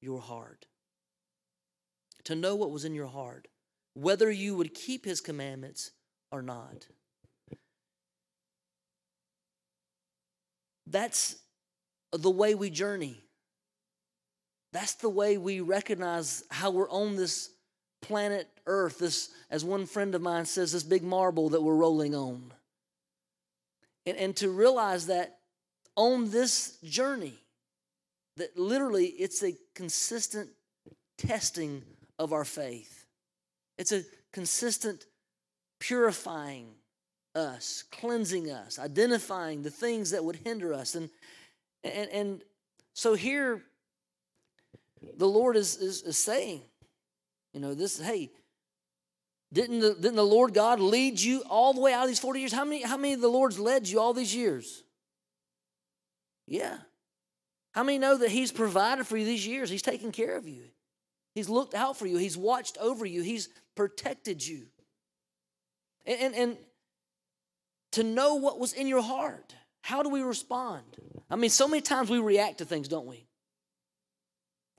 your 0.00 0.20
heart. 0.20 0.66
To 2.24 2.34
know 2.34 2.54
what 2.54 2.70
was 2.70 2.84
in 2.84 2.94
your 2.94 3.08
heart, 3.08 3.48
whether 3.94 4.30
you 4.30 4.56
would 4.56 4.74
keep 4.74 5.04
his 5.04 5.20
commandments 5.20 5.90
or 6.30 6.42
not. 6.42 6.86
That's 10.86 11.36
the 12.12 12.30
way 12.30 12.54
we 12.54 12.70
journey. 12.70 13.16
That's 14.72 14.94
the 14.94 15.08
way 15.08 15.38
we 15.38 15.60
recognize 15.60 16.44
how 16.50 16.70
we're 16.70 16.90
on 16.90 17.16
this 17.16 17.50
planet 18.00 18.48
Earth, 18.66 18.98
this, 18.98 19.30
as 19.50 19.64
one 19.64 19.86
friend 19.86 20.14
of 20.14 20.22
mine 20.22 20.44
says, 20.44 20.72
this 20.72 20.82
big 20.82 21.02
marble 21.02 21.50
that 21.50 21.62
we're 21.62 21.74
rolling 21.74 22.14
on. 22.14 22.52
And, 24.06 24.16
and 24.16 24.36
to 24.36 24.50
realize 24.50 25.06
that 25.06 25.38
on 25.96 26.30
this 26.30 26.78
journey, 26.82 27.34
that 28.36 28.58
literally 28.58 29.06
it's 29.06 29.42
a 29.42 29.54
consistent 29.74 30.50
testing 31.18 31.82
of 32.18 32.32
our 32.32 32.44
faith. 32.44 33.06
It's 33.78 33.92
a 33.92 34.02
consistent 34.32 35.06
purifying 35.80 36.68
us, 37.34 37.84
cleansing 37.90 38.50
us, 38.50 38.78
identifying 38.78 39.62
the 39.62 39.70
things 39.70 40.10
that 40.10 40.24
would 40.24 40.36
hinder 40.36 40.72
us. 40.72 40.94
And 40.94 41.08
and, 41.84 42.10
and 42.10 42.42
so 42.94 43.14
here 43.14 43.62
the 45.16 45.26
Lord 45.26 45.56
is, 45.56 45.76
is, 45.76 46.02
is 46.02 46.18
saying, 46.18 46.62
you 47.52 47.60
know, 47.60 47.74
this, 47.74 48.00
hey, 48.00 48.30
didn't 49.52 49.80
the, 49.80 49.94
didn't 49.94 50.16
the 50.16 50.24
Lord 50.24 50.54
God 50.54 50.80
lead 50.80 51.20
you 51.20 51.42
all 51.48 51.74
the 51.74 51.80
way 51.80 51.92
out 51.92 52.02
of 52.02 52.08
these 52.08 52.18
40 52.18 52.40
years? 52.40 52.52
How 52.52 52.64
many, 52.64 52.82
how 52.82 52.96
many 52.96 53.14
of 53.14 53.20
the 53.20 53.28
Lord's 53.28 53.58
led 53.58 53.88
you 53.88 54.00
all 54.00 54.14
these 54.14 54.34
years? 54.34 54.84
Yeah. 56.46 56.76
How 57.72 57.82
many 57.82 57.98
know 57.98 58.16
that 58.16 58.30
He's 58.30 58.52
provided 58.52 59.06
for 59.06 59.16
you 59.16 59.24
these 59.24 59.46
years? 59.46 59.68
He's 59.68 59.82
taken 59.82 60.12
care 60.12 60.36
of 60.36 60.48
you. 60.48 60.64
He's 61.34 61.48
looked 61.48 61.74
out 61.74 61.98
for 61.98 62.06
you. 62.06 62.16
He's 62.18 62.36
watched 62.36 62.78
over 62.78 63.04
you. 63.04 63.22
He's 63.22 63.48
protected 63.74 64.46
you. 64.46 64.66
And, 66.06 66.20
and, 66.20 66.34
and 66.34 66.56
to 67.92 68.02
know 68.02 68.34
what 68.36 68.58
was 68.58 68.72
in 68.72 68.86
your 68.86 69.02
heart, 69.02 69.54
how 69.82 70.02
do 70.02 70.08
we 70.08 70.22
respond? 70.22 70.84
I 71.30 71.36
mean, 71.36 71.50
so 71.50 71.68
many 71.68 71.82
times 71.82 72.10
we 72.10 72.18
react 72.18 72.58
to 72.58 72.64
things, 72.64 72.88
don't 72.88 73.06
we? 73.06 73.26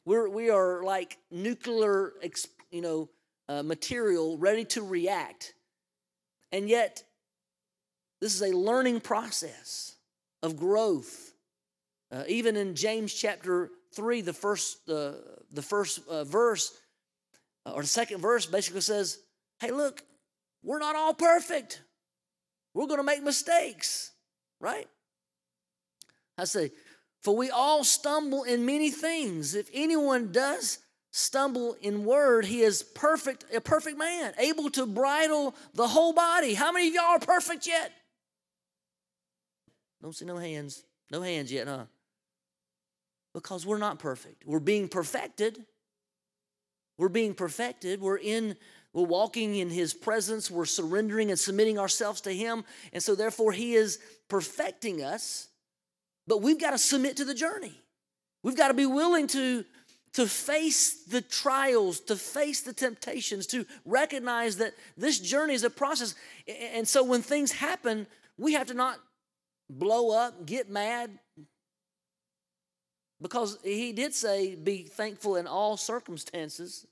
We're, 0.06 0.28
we 0.28 0.50
are 0.50 0.84
like 0.84 1.18
nuclear, 1.32 2.14
you 2.72 2.82
know, 2.82 3.10
uh, 3.48 3.64
material 3.64 4.38
ready 4.38 4.66
to 4.66 4.82
react. 4.82 5.54
And 6.52 6.70
yet, 6.70 7.04
this 8.22 8.36
is 8.36 8.42
a 8.42 8.56
learning 8.56 9.02
process 9.02 9.96
of 10.42 10.58
growth. 10.58 11.34
Uh, 12.12 12.24
even 12.28 12.56
in 12.56 12.76
James 12.76 13.14
chapter 13.14 13.72
3, 13.96 14.22
the 14.22 14.34
first, 14.34 14.88
uh, 14.90 15.14
the 15.52 15.62
first 15.62 16.08
uh, 16.08 16.24
verse, 16.24 16.78
uh, 17.66 17.72
or 17.72 17.82
the 17.82 17.88
second 17.88 18.22
verse 18.22 18.46
basically 18.46 18.82
says, 18.82 19.20
hey, 19.60 19.72
look, 19.72 20.04
we're 20.64 20.80
not 20.80 20.96
all 20.96 21.14
perfect. 21.14 21.82
We're 22.74 22.88
going 22.88 23.00
to 23.00 23.04
make 23.04 23.24
mistakes, 23.24 24.12
right? 24.60 24.88
I 26.38 26.46
say, 26.46 26.72
for 27.22 27.36
we 27.36 27.50
all 27.50 27.84
stumble 27.84 28.44
in 28.44 28.66
many 28.66 28.92
things. 28.92 29.56
If 29.56 29.70
anyone 29.74 30.32
does 30.32 30.80
stumble 31.12 31.76
in 31.82 32.04
word, 32.04 32.46
he 32.46 32.62
is 32.62 32.82
perfect, 32.82 33.46
a 33.54 33.62
perfect 33.62 33.98
man, 33.98 34.34
able 34.40 34.70
to 34.72 34.86
bridle 34.86 35.56
the 35.74 35.88
whole 35.88 36.14
body. 36.14 36.56
How 36.56 36.72
many 36.72 36.88
of 36.88 36.94
y'all 36.96 37.04
are 37.06 37.20
perfect 37.20 37.68
yet? 37.68 37.92
Don't 40.02 40.16
see 40.16 40.26
no 40.26 40.38
hands. 40.38 40.84
No 41.12 41.22
hands 41.22 41.52
yet, 41.52 41.68
huh? 41.68 41.86
Because 43.34 43.66
we're 43.66 43.78
not 43.78 44.00
perfect. 44.00 44.46
We're 44.46 44.60
being 44.60 44.88
perfected. 44.88 45.66
We're 46.98 47.10
being 47.10 47.36
perfected. 47.36 48.02
We're 48.02 48.18
in 48.18 48.58
we're 48.94 49.06
walking 49.06 49.56
in 49.56 49.70
his 49.70 49.94
presence. 49.94 50.52
We're 50.52 50.66
surrendering 50.66 51.32
and 51.32 51.40
submitting 51.40 51.80
ourselves 51.80 52.22
to 52.22 52.32
him. 52.32 52.64
And 52.94 53.02
so 53.02 53.16
therefore 53.16 53.52
he 53.52 53.74
is 53.74 54.00
perfecting 54.30 55.04
us. 55.04 55.48
But 56.28 56.42
we've 56.42 56.60
got 56.60 56.72
to 56.72 56.78
submit 56.78 57.18
to 57.18 57.26
the 57.26 57.34
journey. 57.34 57.74
We've 58.44 58.56
got 58.56 58.68
to 58.68 58.74
be 58.74 58.86
willing 58.86 59.28
to, 59.28 59.66
to 60.14 60.28
face 60.28 61.04
the 61.06 61.22
trials, 61.22 62.00
to 62.02 62.16
face 62.16 62.62
the 62.62 62.74
temptations, 62.74 63.48
to 63.48 63.66
recognize 63.84 64.58
that 64.58 64.74
this 64.96 65.20
journey 65.20 65.56
is 65.56 65.64
a 65.64 65.70
process. 65.70 66.14
And 66.48 66.88
so 66.88 67.04
when 67.04 67.22
things 67.22 67.52
happen, 67.52 68.06
we 68.38 68.54
have 68.54 68.68
to 68.68 68.74
not 68.74 69.00
blow 69.70 70.12
up, 70.12 70.46
get 70.46 70.70
mad, 70.70 71.18
because 73.22 73.58
he 73.64 73.94
did 73.94 74.14
say, 74.14 74.54
be 74.54 74.84
thankful 74.84 75.38
in 75.38 75.48
all 75.48 75.78
circumstances. 75.78 76.86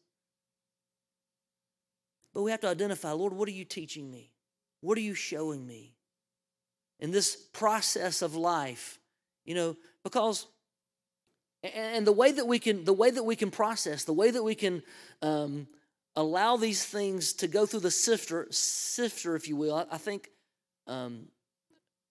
But 2.33 2.43
we 2.43 2.51
have 2.51 2.61
to 2.61 2.67
identify, 2.67 3.11
Lord, 3.11 3.33
what 3.33 3.47
are 3.47 3.53
you 3.53 3.65
teaching 3.65 4.09
me? 4.09 4.31
What 4.79 4.97
are 4.97 5.01
you 5.01 5.15
showing 5.15 5.65
me? 5.67 5.95
In 6.99 7.11
this 7.11 7.35
process 7.35 8.21
of 8.21 8.35
life, 8.35 8.99
you 9.45 9.55
know 9.55 9.75
because 10.03 10.47
and 11.63 12.05
the 12.05 12.11
way 12.11 12.31
that 12.31 12.47
we 12.47 12.59
can 12.59 12.83
the 12.83 12.93
way 12.93 13.11
that 13.11 13.23
we 13.23 13.35
can 13.35 13.51
process 13.51 14.03
the 14.03 14.13
way 14.13 14.31
that 14.31 14.43
we 14.43 14.55
can 14.55 14.81
um, 15.21 15.67
allow 16.15 16.57
these 16.57 16.83
things 16.83 17.33
to 17.33 17.47
go 17.47 17.65
through 17.65 17.81
the 17.81 17.91
sifter 17.91 18.47
sifter 18.51 19.35
if 19.35 19.47
you 19.47 19.55
will 19.55 19.75
i, 19.75 19.85
I 19.91 19.97
think 19.97 20.29
um, 20.87 21.27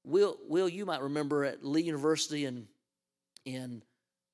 will 0.05 0.39
will 0.49 0.69
you 0.69 0.87
might 0.87 1.03
remember 1.03 1.45
at 1.45 1.65
lee 1.65 1.83
university 1.83 2.45
and 2.45 2.67
in 3.45 3.83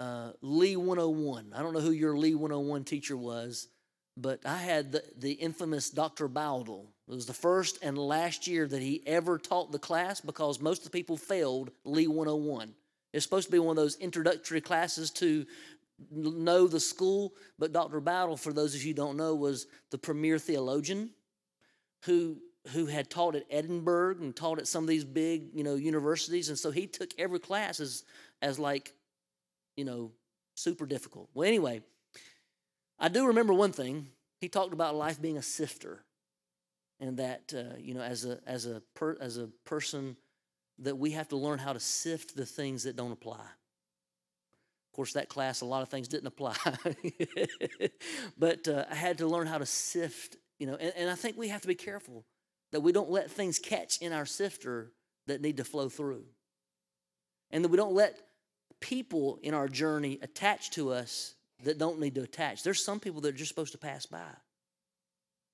uh, 0.01 0.33
lee 0.43 0.77
101 0.77 1.53
i 1.55 1.63
don't 1.63 1.73
know 1.73 1.81
who 1.81 1.93
your 1.93 2.17
lee 2.17 2.35
101 2.35 2.85
teacher 2.85 3.17
was 3.17 3.69
but 4.17 4.41
i 4.45 4.57
had 4.57 4.93
the, 4.93 5.03
the 5.19 5.33
infamous 5.33 5.91
dr 5.91 6.29
bowdle 6.29 6.87
it 7.09 7.15
was 7.15 7.27
the 7.27 7.33
first 7.33 7.79
and 7.83 7.97
last 7.97 8.47
year 8.47 8.67
that 8.67 8.83
he 8.83 9.03
ever 9.07 9.39
taught 9.39 9.73
the 9.73 9.79
class 9.79 10.21
because 10.21 10.61
most 10.61 10.79
of 10.79 10.85
the 10.85 10.91
people 10.91 11.17
failed 11.17 11.71
lee 11.85 12.07
101 12.07 12.75
it's 13.13 13.25
supposed 13.25 13.47
to 13.47 13.53
be 13.53 13.59
one 13.59 13.79
of 13.79 13.83
those 13.83 13.97
introductory 13.97 14.61
classes 14.61 15.11
to 15.11 15.47
know 16.11 16.67
the 16.67 16.81
school, 16.81 17.35
but 17.59 17.73
Dr. 17.73 18.01
Bowdle, 18.01 18.37
for 18.37 18.53
those 18.53 18.75
of 18.75 18.83
you 18.83 18.89
who 18.89 18.95
don't 18.95 19.17
know, 19.17 19.35
was 19.35 19.67
the 19.91 19.99
premier 19.99 20.39
theologian 20.39 21.11
who 22.05 22.39
who 22.73 22.87
had 22.87 23.09
taught 23.09 23.37
at 23.37 23.45
Edinburgh 23.49 24.17
and 24.21 24.35
taught 24.35 24.59
at 24.59 24.67
some 24.67 24.83
of 24.83 24.89
these 24.89 25.05
big, 25.05 25.51
you 25.55 25.63
know, 25.63 25.77
universities. 25.77 26.49
And 26.49 26.59
so 26.59 26.73
he 26.73 26.89
took 26.89 27.11
every 27.17 27.39
class 27.39 27.79
as 27.79 28.05
as 28.43 28.59
like, 28.59 28.93
you 29.77 29.85
know, 29.85 30.13
super 30.55 30.85
difficult. 30.85 31.31
Well, 31.33 31.47
anyway, 31.47 31.83
I 32.99 33.09
do 33.09 33.27
remember 33.27 33.53
one 33.53 33.73
thing. 33.73 34.09
He 34.41 34.49
talked 34.49 34.73
about 34.73 34.95
life 34.95 35.21
being 35.21 35.37
a 35.37 35.43
sifter, 35.43 36.05
and 37.01 37.17
that 37.19 37.53
uh, 37.57 37.77
you 37.79 37.95
know, 37.95 38.03
as 38.03 38.25
a 38.25 38.39
as 38.47 38.67
a 38.67 38.83
per, 38.95 39.17
as 39.21 39.37
a 39.39 39.49
person 39.65 40.17
that 40.79 40.97
we 40.97 41.13
have 41.13 41.29
to 41.29 41.37
learn 41.37 41.59
how 41.59 41.73
to 41.73 41.81
sift 41.81 42.37
the 42.37 42.47
things 42.47 42.85
that 42.85 42.97
don't 42.97 43.13
apply. 43.13 43.41
Of 43.41 44.97
course, 44.97 45.15
that 45.15 45.29
class, 45.29 45.61
a 45.61 45.67
lot 45.67 45.83
of 45.83 45.89
things 45.89 46.09
didn't 46.09 46.27
apply. 46.27 46.57
but 48.39 48.69
uh, 48.69 48.85
I 48.91 48.95
had 48.95 49.19
to 49.19 49.27
learn 49.27 49.47
how 49.47 49.59
to 49.59 49.67
sift 49.67 50.37
you 50.59 50.67
know, 50.67 50.77
and, 50.77 50.93
and 50.97 51.11
I 51.11 51.15
think 51.15 51.37
we 51.37 51.49
have 51.49 51.63
to 51.63 51.69
be 51.69 51.75
careful 51.75 52.25
that 52.73 52.81
we 52.81 52.93
don't 52.93 53.11
let 53.11 53.31
things 53.31 53.59
catch 53.59 53.99
in 53.99 54.13
our 54.13 54.27
sifter 54.27 54.93
that 55.27 55.41
need 55.41 55.59
to 55.59 55.65
flow 55.65 55.89
through. 55.89 56.25
And 57.51 57.65
that 57.65 57.69
we 57.69 57.77
don't 57.77 57.95
let 57.95 58.21
people 58.81 59.39
in 59.43 59.55
our 59.55 59.69
journey 59.69 60.19
attach 60.23 60.71
to 60.73 60.93
us 60.93 61.35
that 61.65 61.79
don't 61.79 62.01
need 62.01 62.15
to 62.17 62.23
attach. 62.23 62.63
There's 62.63 62.85
some 62.85 63.01
people 63.01 63.21
that 63.23 63.35
are 63.35 63.39
just 63.39 63.49
supposed 63.49 63.73
to 63.73 63.79
pass 63.79 64.07
by. 64.07 64.31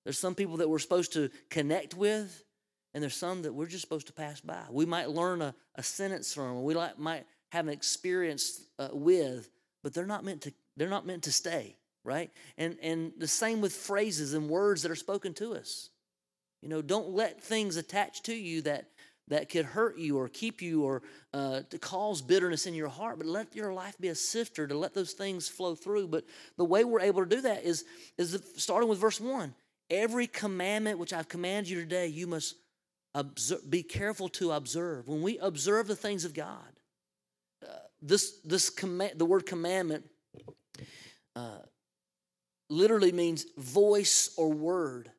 There's 0.05 0.19
some 0.19 0.35
people 0.35 0.57
that 0.59 0.69
we're 0.69 0.81
supposed 0.81 1.13
to 1.13 1.31
connect 1.49 1.95
with, 1.95 2.45
and 2.93 3.03
there's 3.03 3.15
some 3.15 3.43
that 3.43 3.55
we're 3.55 3.67
just 3.67 3.83
supposed 3.83 4.09
to 4.09 4.13
pass 4.13 4.41
by. 4.41 4.65
We 4.71 4.85
might 4.85 5.11
learn 5.11 5.41
a, 5.43 5.55
a 5.77 5.83
sentence 5.83 6.35
from, 6.35 6.65
we 6.65 6.75
like, 6.75 6.99
might 6.99 7.25
have 7.53 7.67
an 7.67 7.73
experience 7.73 8.65
uh, 8.79 8.89
with, 8.93 9.49
but 9.83 9.95
they're 9.95 10.07
not 10.07 10.25
meant 10.25 10.43
to. 10.43 10.53
They're 10.77 10.89
not 10.89 11.07
meant 11.07 11.25
to 11.25 11.33
stay, 11.33 11.77
right? 12.03 12.31
And 12.57 12.79
and 12.83 13.13
the 13.19 13.29
same 13.29 13.61
with 13.61 13.75
phrases 13.75 14.33
and 14.33 14.49
words 14.49 14.83
that 14.83 14.91
are 14.91 14.97
spoken 14.97 15.35
to 15.35 15.55
us. 15.55 15.91
You 16.63 16.69
know, 16.69 16.81
don't 16.81 17.11
let 17.11 17.43
things 17.43 17.77
attach 17.77 18.23
to 18.23 18.35
you 18.35 18.63
that 18.63 18.87
that 19.29 19.49
could 19.49 19.65
hurt 19.65 19.99
you 19.99 20.19
or 20.19 20.29
keep 20.29 20.61
you 20.61 20.85
or 20.85 21.03
uh, 21.33 21.61
to 21.71 21.79
cause 21.79 22.23
bitterness 22.23 22.67
in 22.67 22.75
your 22.75 22.89
heart 22.89 23.19
but 23.19 23.27
let 23.27 23.55
your 23.55 23.73
life 23.73 23.97
be 23.99 24.09
a 24.09 24.15
sifter 24.15 24.67
to 24.67 24.77
let 24.77 24.95
those 24.95 25.13
things 25.13 25.49
flow 25.49 25.75
through. 25.75 26.09
But 26.09 26.25
the 26.57 26.65
way 26.65 26.85
we're 26.85 27.01
able 27.01 27.23
to 27.23 27.29
do 27.29 27.41
that 27.43 27.65
is 27.65 27.85
is 28.19 28.41
starting 28.57 28.89
with 28.89 28.99
verse 28.99 29.21
1 29.21 29.55
every 29.91 30.27
commandment 30.27 30.99
which 30.99 31.13
i've 31.13 31.29
commanded 31.29 31.69
you 31.69 31.79
today 31.79 32.07
you 32.07 32.27
must 32.27 32.55
observe, 33.15 33.69
be 33.69 33.83
careful 33.83 34.29
to 34.31 34.53
observe. 34.53 35.07
When 35.07 35.21
we 35.21 35.39
observe 35.39 35.87
the 35.87 35.97
things 35.97 36.25
of 36.25 36.35
god 36.35 36.73
uh, 37.63 37.73
this 38.01 38.41
this 38.45 38.71
command 38.71 39.19
the 39.19 39.27
word 39.27 39.47
commandment 39.47 40.05
uh, 41.37 41.59
literally 42.69 43.13
means 43.13 43.47
voice 43.57 44.35
or 44.37 44.51
word. 44.51 45.11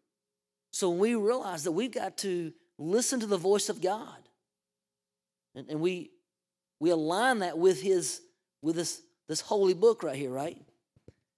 So 0.72 0.90
when 0.90 1.00
we 1.00 1.16
realize 1.16 1.64
that 1.64 1.72
we've 1.72 1.94
got 1.94 2.18
to 2.20 2.52
listen 2.78 3.20
to 3.20 3.26
the 3.26 3.38
voice 3.38 3.70
of 3.70 3.82
God. 3.82 4.18
And, 5.56 5.70
and 5.70 5.80
we 5.80 6.12
we 6.80 6.90
align 6.90 7.40
that 7.40 7.58
with 7.58 7.82
his 7.82 8.22
with 8.62 8.76
this 8.76 9.02
this 9.28 9.42
holy 9.42 9.74
book 9.74 10.04
right 10.04 10.16
here, 10.16 10.32
right? 10.32 10.58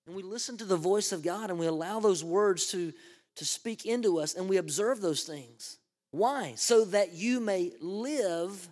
And 0.07 0.15
we 0.15 0.23
listen 0.23 0.57
to 0.57 0.65
the 0.65 0.77
voice 0.77 1.11
of 1.11 1.23
God 1.23 1.49
and 1.49 1.59
we 1.59 1.67
allow 1.67 1.99
those 1.99 2.23
words 2.23 2.67
to 2.67 2.93
to 3.35 3.45
speak 3.45 3.85
into 3.85 4.19
us 4.19 4.33
and 4.33 4.47
we 4.47 4.57
observe 4.57 5.01
those 5.01 5.23
things. 5.23 5.77
Why? 6.11 6.53
So 6.55 6.85
that 6.85 7.13
you 7.13 7.39
may 7.39 7.73
live 7.81 8.69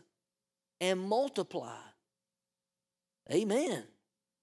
and 0.79 0.99
multiply. 0.99 1.75
Amen. 3.31 3.83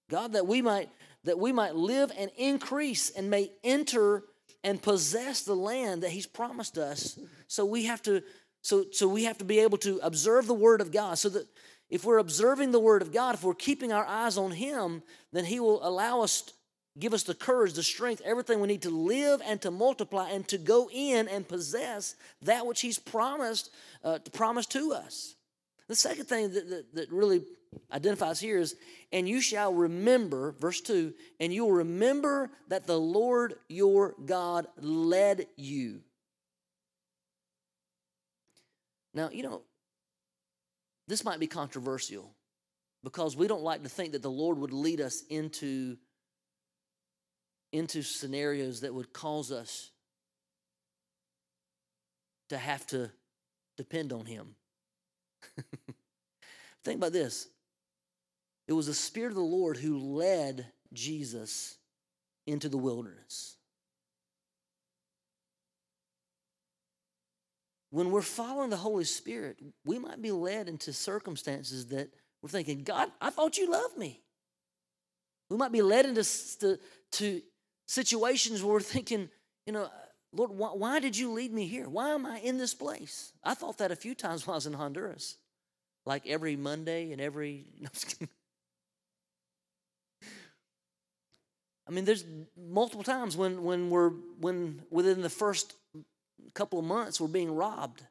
God, 0.09 0.33
that 0.33 0.45
we 0.45 0.61
might 0.61 0.89
that 1.23 1.39
we 1.39 1.51
might 1.51 1.75
live 1.75 2.11
and 2.17 2.31
increase 2.37 3.09
and 3.11 3.29
may 3.29 3.51
enter 3.63 4.23
and 4.63 4.81
possess 4.81 5.41
the 5.41 5.55
land 5.55 6.03
that 6.03 6.11
he's 6.11 6.27
promised 6.27 6.77
us. 6.77 7.19
So 7.47 7.65
we 7.65 7.85
have 7.85 8.01
to 8.03 8.23
so 8.61 8.85
so 8.91 9.07
we 9.07 9.23
have 9.23 9.39
to 9.39 9.45
be 9.45 9.59
able 9.59 9.79
to 9.79 9.99
observe 10.03 10.47
the 10.47 10.53
word 10.53 10.81
of 10.81 10.91
God 10.91 11.17
so 11.17 11.29
that 11.29 11.47
if 11.89 12.05
we're 12.05 12.19
observing 12.19 12.71
the 12.71 12.79
word 12.79 13.01
of 13.01 13.11
God, 13.11 13.35
if 13.35 13.43
we're 13.43 13.53
keeping 13.53 13.91
our 13.91 14.05
eyes 14.05 14.37
on 14.37 14.51
him, 14.51 15.03
then 15.33 15.45
he 15.45 15.59
will 15.59 15.85
allow 15.85 16.21
us 16.21 16.53
give 16.99 17.13
us 17.13 17.23
the 17.23 17.33
courage, 17.33 17.73
the 17.73 17.83
strength, 17.83 18.21
everything 18.25 18.59
we 18.59 18.67
need 18.67 18.81
to 18.81 18.89
live 18.89 19.41
and 19.45 19.61
to 19.61 19.71
multiply 19.71 20.29
and 20.29 20.47
to 20.49 20.57
go 20.57 20.89
in 20.91 21.27
and 21.27 21.47
possess 21.47 22.15
that 22.41 22.65
which 22.65 22.81
he's 22.81 22.99
promised 22.99 23.71
uh, 24.03 24.19
to 24.19 24.31
promise 24.31 24.65
to 24.65 24.93
us. 24.93 25.35
The 25.87 25.95
second 25.95 26.25
thing 26.25 26.53
that, 26.53 26.69
that, 26.69 26.95
that 26.95 27.11
really 27.11 27.43
identifies 27.91 28.39
here 28.39 28.57
is, 28.57 28.75
and 29.11 29.27
you 29.27 29.41
shall 29.41 29.73
remember, 29.73 30.53
verse 30.59 30.81
2, 30.81 31.13
and 31.39 31.53
you 31.53 31.65
will 31.65 31.73
remember 31.73 32.51
that 32.67 32.87
the 32.87 32.99
Lord 32.99 33.55
your 33.67 34.15
God 34.25 34.67
led 34.79 35.47
you. 35.55 36.01
Now, 39.13 39.29
you 39.31 39.43
know, 39.43 39.61
this 41.07 41.25
might 41.25 41.39
be 41.39 41.47
controversial 41.47 42.33
because 43.03 43.35
we 43.35 43.47
don't 43.47 43.63
like 43.63 43.83
to 43.83 43.89
think 43.89 44.13
that 44.13 44.21
the 44.21 44.31
Lord 44.31 44.57
would 44.57 44.71
lead 44.71 45.01
us 45.01 45.23
into, 45.29 45.97
into 47.73 48.01
scenarios 48.01 48.81
that 48.81 48.93
would 48.93 49.11
cause 49.11 49.51
us 49.51 49.91
to 52.49 52.57
have 52.57 52.85
to 52.87 53.11
depend 53.77 54.13
on 54.13 54.25
Him. 54.25 54.55
think 56.83 56.97
about 56.97 57.13
this 57.13 57.47
it 58.67 58.73
was 58.73 58.87
the 58.87 58.93
Spirit 58.93 59.29
of 59.29 59.35
the 59.35 59.41
Lord 59.41 59.77
who 59.77 59.97
led 59.97 60.67
Jesus 60.93 61.77
into 62.47 62.69
the 62.69 62.77
wilderness. 62.77 63.55
When 67.89 68.11
we're 68.11 68.21
following 68.21 68.69
the 68.69 68.77
Holy 68.77 69.03
Spirit, 69.03 69.59
we 69.85 69.99
might 69.99 70.21
be 70.21 70.31
led 70.31 70.69
into 70.69 70.93
circumstances 70.93 71.87
that 71.87 72.09
we're 72.41 72.49
thinking, 72.49 72.83
God, 72.83 73.09
I 73.19 73.29
thought 73.29 73.57
you 73.57 73.69
loved 73.69 73.97
me. 73.97 74.21
We 75.49 75.57
might 75.57 75.73
be 75.73 75.81
led 75.81 76.05
into 76.05 76.23
to, 76.59 76.79
to 77.13 77.41
situations 77.87 78.63
where 78.63 78.73
we're 78.73 78.79
thinking, 78.79 79.29
you 79.65 79.73
know, 79.73 79.89
Lord, 80.33 80.51
why, 80.51 80.69
why, 80.69 80.99
did 80.99 81.17
you 81.17 81.33
lead 81.33 81.51
me 81.51 81.67
here? 81.67 81.89
Why 81.89 82.11
am 82.11 82.25
I 82.25 82.39
in 82.39 82.57
this 82.57 82.73
place? 82.73 83.33
I 83.43 83.53
thought 83.53 83.79
that 83.79 83.91
a 83.91 83.97
few 83.97 84.15
times 84.15 84.47
while 84.47 84.53
I 84.53 84.57
was 84.57 84.67
in 84.67 84.73
Honduras, 84.73 85.35
like 86.05 86.25
every 86.25 86.55
Monday 86.55 87.11
and 87.11 87.19
every. 87.19 87.65
I 91.91 91.93
mean, 91.93 92.05
there's 92.05 92.23
multiple 92.55 93.03
times 93.03 93.35
when 93.35 93.63
when 93.63 93.89
we're 93.89 94.11
when 94.39 94.81
within 94.89 95.21
the 95.21 95.29
first 95.29 95.75
couple 96.53 96.79
of 96.79 96.85
months 96.85 97.19
we're 97.19 97.27
being 97.27 97.53
robbed, 97.53 98.01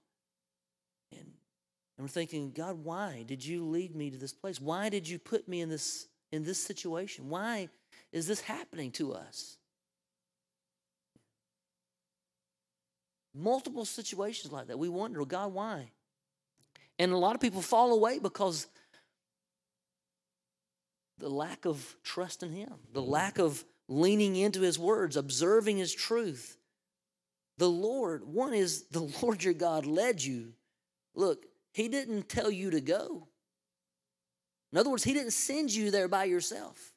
and, 1.13 1.21
and 1.23 2.05
we're 2.05 2.09
thinking, 2.09 2.53
God, 2.53 2.85
why 2.85 3.25
did 3.27 3.43
you 3.43 3.65
lead 3.65 3.97
me 3.97 4.11
to 4.11 4.19
this 4.19 4.35
place? 4.35 4.61
Why 4.61 4.91
did 4.91 5.09
you 5.09 5.19
put 5.19 5.49
me 5.49 5.63
in 5.63 5.71
this 5.71 6.09
in 6.31 6.45
this 6.45 6.63
situation? 6.63 7.31
Why 7.31 7.71
is 8.13 8.27
this 8.27 8.43
happening 8.43 8.91
to 8.93 9.15
us? 9.15 9.57
Multiple 13.35 13.87
situations 13.87 14.53
like 14.53 14.67
that. 14.67 14.79
We 14.79 14.91
wonder, 14.91 15.25
God, 15.25 15.55
why? 15.55 15.91
And 16.99 17.13
a 17.13 17.17
lot 17.17 17.35
of 17.35 17.41
people 17.41 17.63
fall 17.63 17.95
away 17.95 18.19
because 18.19 18.67
the 21.17 21.31
lack 21.31 21.65
of 21.65 21.97
trust 22.03 22.43
in 22.43 22.53
Him, 22.53 22.75
the 22.93 23.01
lack 23.01 23.39
of 23.39 23.65
leaning 23.91 24.37
into 24.37 24.63
His 24.63 24.79
words, 24.79 25.17
observing 25.17 25.77
His 25.77 25.95
truth. 25.95 26.57
The 27.59 27.69
Lord, 27.69 28.25
one 28.25 28.55
is 28.55 28.85
the 28.91 29.11
Lord 29.21 29.45
your 29.45 29.53
God 29.53 29.85
led 29.85 30.23
you. 30.23 30.55
Look, 31.15 31.45
He 31.73 31.89
didn't 31.89 32.31
tell 32.31 32.51
you 32.51 32.71
to 32.71 32.81
go. 32.81 33.29
In 34.73 34.79
other 34.79 34.89
words, 34.89 35.05
He 35.05 35.13
didn't 35.13 35.33
send 35.33 35.75
you 35.75 35.91
there 35.91 36.09
by 36.09 36.25
yourself. 36.25 36.93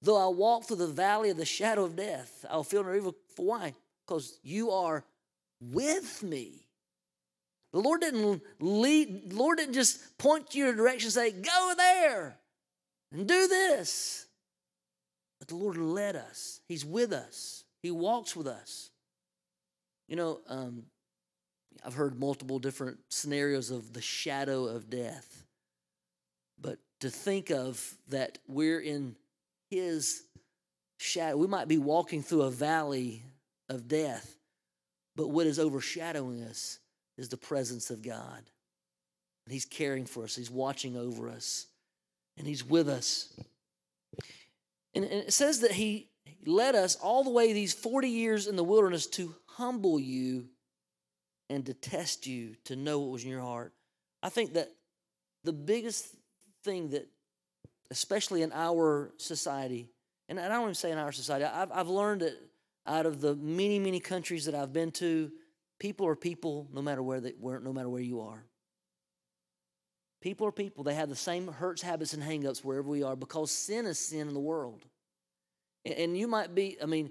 Though 0.00 0.16
I 0.16 0.34
walk 0.34 0.64
through 0.64 0.76
the 0.76 0.86
valley 0.86 1.30
of 1.30 1.36
the 1.36 1.44
shadow 1.44 1.84
of 1.84 1.96
death, 1.96 2.44
I'll 2.50 2.64
feel 2.64 2.82
no 2.82 2.94
evil. 2.94 3.14
For 3.36 3.46
why? 3.46 3.74
Because 4.06 4.38
you 4.42 4.70
are 4.70 5.04
with 5.60 6.22
me. 6.22 6.66
The 7.72 7.78
Lord 7.78 8.00
didn't 8.00 8.42
lead, 8.60 9.30
the 9.30 9.36
Lord 9.36 9.58
didn't 9.58 9.74
just 9.74 10.18
point 10.18 10.54
you 10.54 10.68
in 10.68 10.74
a 10.74 10.76
direction 10.76 11.06
and 11.06 11.12
say, 11.12 11.30
go 11.30 11.72
there 11.76 12.36
and 13.12 13.26
do 13.26 13.48
this. 13.48 14.26
But 15.42 15.48
the 15.48 15.56
Lord 15.56 15.76
led 15.76 16.14
us. 16.14 16.60
He's 16.68 16.84
with 16.84 17.12
us. 17.12 17.64
He 17.82 17.90
walks 17.90 18.36
with 18.36 18.46
us. 18.46 18.90
You 20.06 20.14
know, 20.14 20.38
um, 20.46 20.84
I've 21.84 21.94
heard 21.94 22.16
multiple 22.16 22.60
different 22.60 22.98
scenarios 23.08 23.72
of 23.72 23.92
the 23.92 24.00
shadow 24.00 24.66
of 24.66 24.88
death. 24.88 25.44
But 26.60 26.78
to 27.00 27.10
think 27.10 27.50
of 27.50 27.96
that 28.06 28.38
we're 28.46 28.78
in 28.78 29.16
His 29.68 30.22
shadow, 31.00 31.36
we 31.36 31.48
might 31.48 31.66
be 31.66 31.78
walking 31.78 32.22
through 32.22 32.42
a 32.42 32.50
valley 32.52 33.24
of 33.68 33.88
death, 33.88 34.36
but 35.16 35.30
what 35.30 35.48
is 35.48 35.58
overshadowing 35.58 36.44
us 36.44 36.78
is 37.18 37.28
the 37.28 37.36
presence 37.36 37.90
of 37.90 38.00
God. 38.00 38.44
And 39.44 39.52
He's 39.52 39.64
caring 39.64 40.06
for 40.06 40.22
us, 40.22 40.36
He's 40.36 40.52
watching 40.52 40.96
over 40.96 41.28
us 41.28 41.66
and 42.38 42.46
He's 42.46 42.64
with 42.64 42.88
us. 42.88 43.28
And 44.94 45.04
it 45.04 45.32
says 45.32 45.60
that 45.60 45.72
He 45.72 46.08
led 46.46 46.74
us 46.74 46.96
all 46.96 47.24
the 47.24 47.30
way 47.30 47.52
these 47.52 47.72
40 47.72 48.08
years 48.08 48.46
in 48.46 48.56
the 48.56 48.64
wilderness 48.64 49.06
to 49.08 49.34
humble 49.46 49.98
you 49.98 50.48
and 51.48 51.66
to 51.66 51.74
test 51.74 52.26
you 52.26 52.56
to 52.64 52.76
know 52.76 52.98
what 53.00 53.10
was 53.10 53.24
in 53.24 53.30
your 53.30 53.40
heart. 53.40 53.72
I 54.22 54.28
think 54.28 54.54
that 54.54 54.70
the 55.44 55.52
biggest 55.52 56.14
thing 56.64 56.90
that, 56.90 57.08
especially 57.90 58.42
in 58.42 58.52
our 58.52 59.12
society, 59.18 59.88
and 60.28 60.38
I 60.38 60.48
don't 60.48 60.62
even 60.62 60.74
say 60.74 60.90
in 60.90 60.98
our 60.98 61.12
society, 61.12 61.44
I've, 61.44 61.70
I've 61.72 61.88
learned 61.88 62.22
that 62.22 62.38
out 62.86 63.06
of 63.06 63.20
the 63.20 63.34
many, 63.34 63.78
many 63.78 64.00
countries 64.00 64.46
that 64.46 64.54
I've 64.54 64.72
been 64.72 64.90
to, 64.92 65.30
people 65.78 66.06
are 66.06 66.16
people 66.16 66.68
no 66.72 66.80
matter 66.80 67.02
where 67.02 67.20
they 67.20 67.34
where, 67.38 67.60
no 67.60 67.72
matter 67.72 67.88
where 67.88 68.02
you 68.02 68.20
are. 68.20 68.44
People 70.22 70.46
are 70.46 70.52
people. 70.52 70.84
They 70.84 70.94
have 70.94 71.08
the 71.08 71.16
same 71.16 71.48
hurts, 71.48 71.82
habits, 71.82 72.14
and 72.14 72.22
hangups 72.22 72.64
wherever 72.64 72.88
we 72.88 73.02
are 73.02 73.16
because 73.16 73.50
sin 73.50 73.86
is 73.86 73.98
sin 73.98 74.28
in 74.28 74.34
the 74.34 74.40
world. 74.40 74.84
And 75.84 76.16
you 76.16 76.28
might 76.28 76.54
be, 76.54 76.78
I 76.80 76.86
mean, 76.86 77.10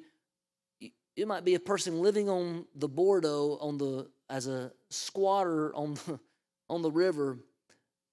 it 1.18 1.28
might 1.28 1.44
be 1.44 1.56
a 1.56 1.60
person 1.60 2.02
living 2.02 2.30
on 2.30 2.66
the 2.74 2.88
bordo 2.88 3.58
on 3.62 3.78
the 3.78 4.10
as 4.30 4.48
a 4.48 4.72
squatter 4.90 5.76
on 5.76 5.96
the 5.96 6.20
on 6.70 6.82
the 6.82 6.90
river. 6.90 7.38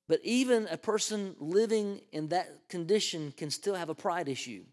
But 0.09 0.21
even 0.25 0.67
a 0.69 0.77
person 0.77 1.37
living 1.39 2.01
in 2.11 2.29
that 2.29 2.69
condition 2.69 3.33
can 3.37 3.51
still 3.51 3.77
have 3.77 3.91
a 3.91 3.95
pride 3.95 4.29
issue. 4.29 4.65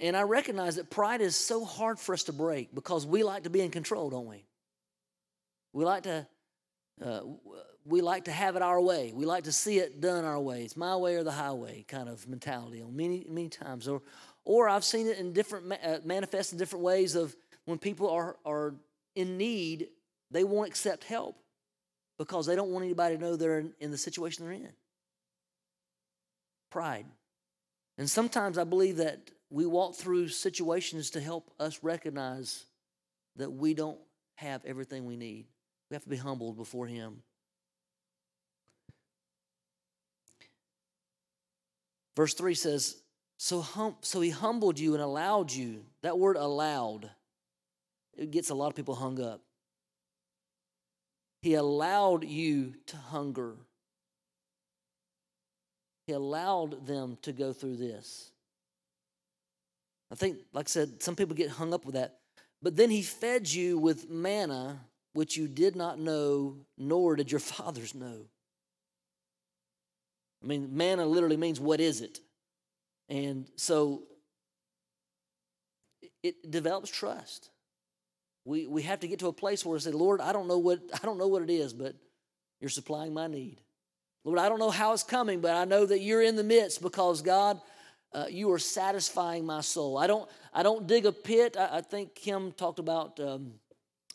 And 0.00 0.16
I 0.16 0.22
recognize 0.22 0.76
that 0.76 0.88
pride 0.88 1.20
is 1.20 1.36
so 1.36 1.64
hard 1.64 1.98
for 1.98 2.14
us 2.14 2.22
to 2.24 2.32
break 2.32 2.72
because 2.72 3.04
we 3.04 3.24
like 3.24 3.42
to 3.42 3.50
be 3.50 3.60
in 3.60 3.70
control, 3.70 4.10
don't 4.10 4.26
we? 4.26 4.46
We 5.72 5.84
like 5.84 6.04
to 6.04 6.26
uh, 7.04 7.20
we 7.84 8.00
like 8.00 8.24
to 8.24 8.32
have 8.32 8.56
it 8.56 8.62
our 8.62 8.80
way. 8.80 9.12
We 9.14 9.24
like 9.24 9.44
to 9.44 9.52
see 9.52 9.78
it 9.78 10.00
done 10.00 10.24
our 10.24 10.38
way. 10.38 10.62
It's 10.62 10.76
my 10.76 10.96
way 10.96 11.16
or 11.16 11.24
the 11.24 11.32
highway 11.32 11.84
kind 11.88 12.08
of 12.08 12.28
mentality 12.28 12.82
on 12.82 12.94
many 12.94 13.26
many 13.28 13.48
times. 13.48 13.88
Or 13.88 14.02
or 14.44 14.68
I've 14.68 14.84
seen 14.84 15.06
it 15.06 15.18
in 15.18 15.32
different 15.32 15.72
uh, 15.72 15.98
manifest 16.04 16.52
in 16.52 16.58
different 16.58 16.84
ways 16.84 17.14
of 17.14 17.34
when 17.64 17.78
people 17.78 18.10
are 18.10 18.36
are 18.44 18.74
in 19.14 19.36
need, 19.36 19.88
they 20.30 20.44
won't 20.44 20.68
accept 20.68 21.04
help 21.04 21.36
because 22.18 22.46
they 22.46 22.56
don't 22.56 22.70
want 22.70 22.84
anybody 22.84 23.16
to 23.16 23.22
know 23.22 23.36
they're 23.36 23.58
in, 23.58 23.72
in 23.80 23.90
the 23.90 23.98
situation 23.98 24.44
they're 24.44 24.54
in. 24.54 24.68
Pride. 26.70 27.06
And 27.98 28.08
sometimes 28.08 28.58
I 28.58 28.64
believe 28.64 28.96
that 28.96 29.30
we 29.50 29.66
walk 29.66 29.96
through 29.96 30.28
situations 30.28 31.10
to 31.10 31.20
help 31.20 31.50
us 31.60 31.80
recognize 31.82 32.64
that 33.36 33.50
we 33.50 33.74
don't 33.74 33.98
have 34.36 34.64
everything 34.64 35.04
we 35.04 35.16
need. 35.16 35.46
We 35.92 35.96
have 35.96 36.04
to 36.04 36.08
be 36.08 36.16
humbled 36.16 36.56
before 36.56 36.86
Him. 36.86 37.18
Verse 42.16 42.32
3 42.32 42.54
says, 42.54 42.96
so, 43.36 43.60
hum, 43.60 43.96
so 44.00 44.22
he 44.22 44.30
humbled 44.30 44.78
you 44.78 44.94
and 44.94 45.02
allowed 45.02 45.52
you. 45.52 45.84
That 46.02 46.18
word 46.18 46.36
allowed, 46.36 47.10
it 48.16 48.30
gets 48.30 48.48
a 48.48 48.54
lot 48.54 48.68
of 48.68 48.74
people 48.74 48.94
hung 48.94 49.20
up. 49.20 49.42
He 51.42 51.52
allowed 51.52 52.24
you 52.24 52.72
to 52.86 52.96
hunger. 52.96 53.56
He 56.06 56.14
allowed 56.14 56.86
them 56.86 57.18
to 57.20 57.32
go 57.32 57.52
through 57.52 57.76
this. 57.76 58.30
I 60.10 60.14
think, 60.14 60.38
like 60.54 60.68
I 60.68 60.70
said, 60.70 61.02
some 61.02 61.16
people 61.16 61.36
get 61.36 61.50
hung 61.50 61.74
up 61.74 61.84
with 61.84 61.96
that. 61.96 62.20
But 62.62 62.76
then 62.76 62.88
he 62.88 63.02
fed 63.02 63.52
you 63.52 63.76
with 63.76 64.08
manna, 64.08 64.80
which 65.12 65.36
you 65.36 65.48
did 65.48 65.76
not 65.76 65.98
know, 65.98 66.56
nor 66.78 67.16
did 67.16 67.30
your 67.30 67.40
fathers 67.54 67.94
know. 67.94 68.26
I 70.42 70.46
mean, 70.46 70.76
manna 70.76 71.06
literally 71.06 71.36
means 71.36 71.60
what 71.60 71.80
is 71.80 72.00
it? 72.00 72.20
And 73.08 73.46
so 73.56 74.02
it 76.22 76.50
develops 76.50 76.90
trust. 76.90 77.50
We, 78.44 78.66
we 78.66 78.82
have 78.82 79.00
to 79.00 79.08
get 79.08 79.20
to 79.20 79.28
a 79.28 79.32
place 79.32 79.64
where 79.64 79.74
we 79.74 79.80
say, 79.80 79.92
Lord, 79.92 80.20
I 80.20 80.32
don't 80.32 80.48
know 80.48 80.58
what 80.58 80.80
I 80.94 81.04
don't 81.04 81.18
know 81.18 81.28
what 81.28 81.42
it 81.42 81.50
is, 81.50 81.72
but 81.72 81.94
you're 82.60 82.70
supplying 82.70 83.14
my 83.14 83.28
need. 83.28 83.60
Lord, 84.24 84.38
I 84.38 84.48
don't 84.48 84.58
know 84.58 84.70
how 84.70 84.92
it's 84.92 85.02
coming, 85.02 85.40
but 85.40 85.54
I 85.54 85.64
know 85.64 85.84
that 85.86 86.00
you're 86.00 86.22
in 86.22 86.36
the 86.36 86.44
midst 86.44 86.80
because 86.80 87.22
God, 87.22 87.60
uh, 88.12 88.26
you 88.28 88.50
are 88.52 88.58
satisfying 88.58 89.44
my 89.44 89.60
soul. 89.60 89.98
I 89.98 90.06
don't 90.06 90.28
I 90.52 90.62
don't 90.62 90.86
dig 90.86 91.06
a 91.06 91.12
pit. 91.12 91.56
I, 91.56 91.78
I 91.78 91.80
think 91.82 92.14
Kim 92.14 92.52
talked 92.52 92.78
about 92.78 93.18
um, 93.20 93.54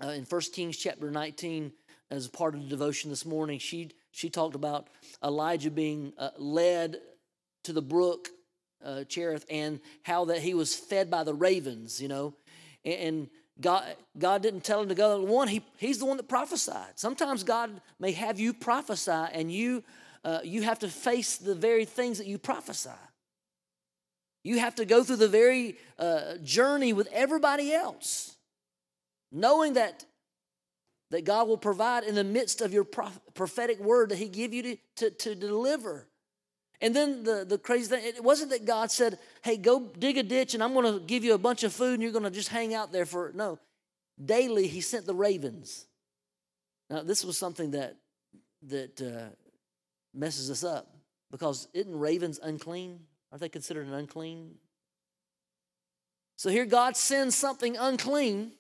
uh, 0.04 0.10
in 0.10 0.24
1 0.24 0.42
Kings 0.54 0.78
chapter 0.78 1.12
19 1.12 1.72
as 2.10 2.28
part 2.28 2.56
of 2.56 2.62
the 2.62 2.70
devotion 2.70 3.10
this 3.10 3.26
morning. 3.26 3.60
She 3.60 3.92
she 4.12 4.30
talked 4.30 4.56
about 4.56 4.88
Elijah 5.24 5.72
being 5.72 6.14
uh, 6.18 6.30
led 6.38 6.98
to 7.64 7.74
the 7.74 7.82
brook 7.82 8.30
uh, 8.84 9.04
Cherith 9.04 9.46
and 9.50 9.80
how 10.04 10.26
that 10.26 10.40
he 10.40 10.54
was 10.54 10.76
fed 10.76 11.12
by 11.12 11.24
the 11.24 11.34
ravens. 11.34 12.02
You 12.02 12.08
know, 12.08 12.34
and, 12.84 13.00
and 13.00 13.30
God, 13.60 13.96
God 14.18 14.42
didn't 14.42 14.64
tell 14.64 14.82
him 14.82 14.90
to 14.90 14.96
go. 14.96 15.22
One, 15.22 15.48
he, 15.48 15.64
he's 15.78 16.00
the 16.00 16.06
one 16.06 16.18
that 16.18 16.28
prophesied. 16.28 16.94
Sometimes 17.00 17.44
God 17.44 17.82
may 18.00 18.12
have 18.12 18.40
you 18.40 18.54
prophesy, 18.54 19.12
and 19.12 19.52
you, 19.52 19.84
uh, 20.24 20.40
you 20.44 20.62
have 20.62 20.80
to 20.80 20.88
face 20.88 21.38
the 21.38 21.56
very 21.56 21.86
things 21.86 22.20
that 22.20 22.28
you 22.28 22.38
prophesy. 22.38 22.90
You 24.44 24.60
have 24.60 24.76
to 24.76 24.86
go 24.86 25.04
through 25.04 25.18
the 25.18 25.28
very 25.28 25.78
uh, 25.98 26.36
journey 26.44 26.94
with 26.94 27.10
everybody 27.12 27.74
else, 27.74 28.37
knowing 29.32 29.74
that, 29.74 30.06
that 31.12 31.26
God 31.26 31.48
will 31.48 31.58
provide 31.58 32.04
in 32.04 32.16
the 32.16 32.24
midst 32.24 32.62
of 32.62 32.74
your 32.74 32.84
prophetic 32.84 33.80
word 33.80 34.10
that 34.10 34.18
He 34.18 34.28
give 34.28 34.54
you 34.54 34.64
to, 34.64 34.78
to, 34.96 35.10
to 35.12 35.36
deliver. 35.36 36.08
And 36.80 36.96
then 36.96 37.24
the, 37.24 37.44
the 37.48 37.58
crazy 37.58 37.88
thing, 37.88 38.06
it 38.06 38.24
wasn't 38.24 38.52
that 38.52 38.66
God 38.66 38.92
said, 38.92 39.18
hey, 39.42 39.58
go 39.58 39.92
dig 39.98 40.18
a 40.18 40.24
ditch 40.24 40.54
and 40.54 40.64
I'm 40.64 40.74
going 40.74 40.94
to 40.94 41.04
give 41.04 41.24
you 41.24 41.34
a 41.34 41.40
bunch 41.40 41.64
of 41.64 41.74
food 41.74 41.96
and 41.96 42.04
you're 42.04 42.12
going 42.12 42.24
to 42.24 42.32
just 42.32 42.50
hang 42.50 42.74
out 42.74 42.92
there 42.92 43.06
for, 43.06 43.32
no. 43.34 43.58
Daily, 44.24 44.68
he 44.68 44.82
sent 44.82 45.06
the 45.06 45.14
ravens. 45.14 45.86
Now, 46.90 47.04
this 47.04 47.26
was 47.26 47.38
something 47.38 47.72
that, 47.72 47.98
that 48.64 49.02
uh, 49.02 49.36
messes 50.14 50.52
us 50.52 50.64
up 50.64 50.96
because 51.32 51.68
isn't 51.74 51.98
ravens 51.98 52.40
unclean? 52.42 53.00
Aren't 53.32 53.42
they 53.42 53.50
considered 53.50 53.88
an 53.88 53.94
unclean? 53.94 54.56
So 56.38 56.50
here 56.50 56.66
God 56.66 56.96
sends 56.96 57.36
something 57.36 57.76
unclean, 57.78 58.52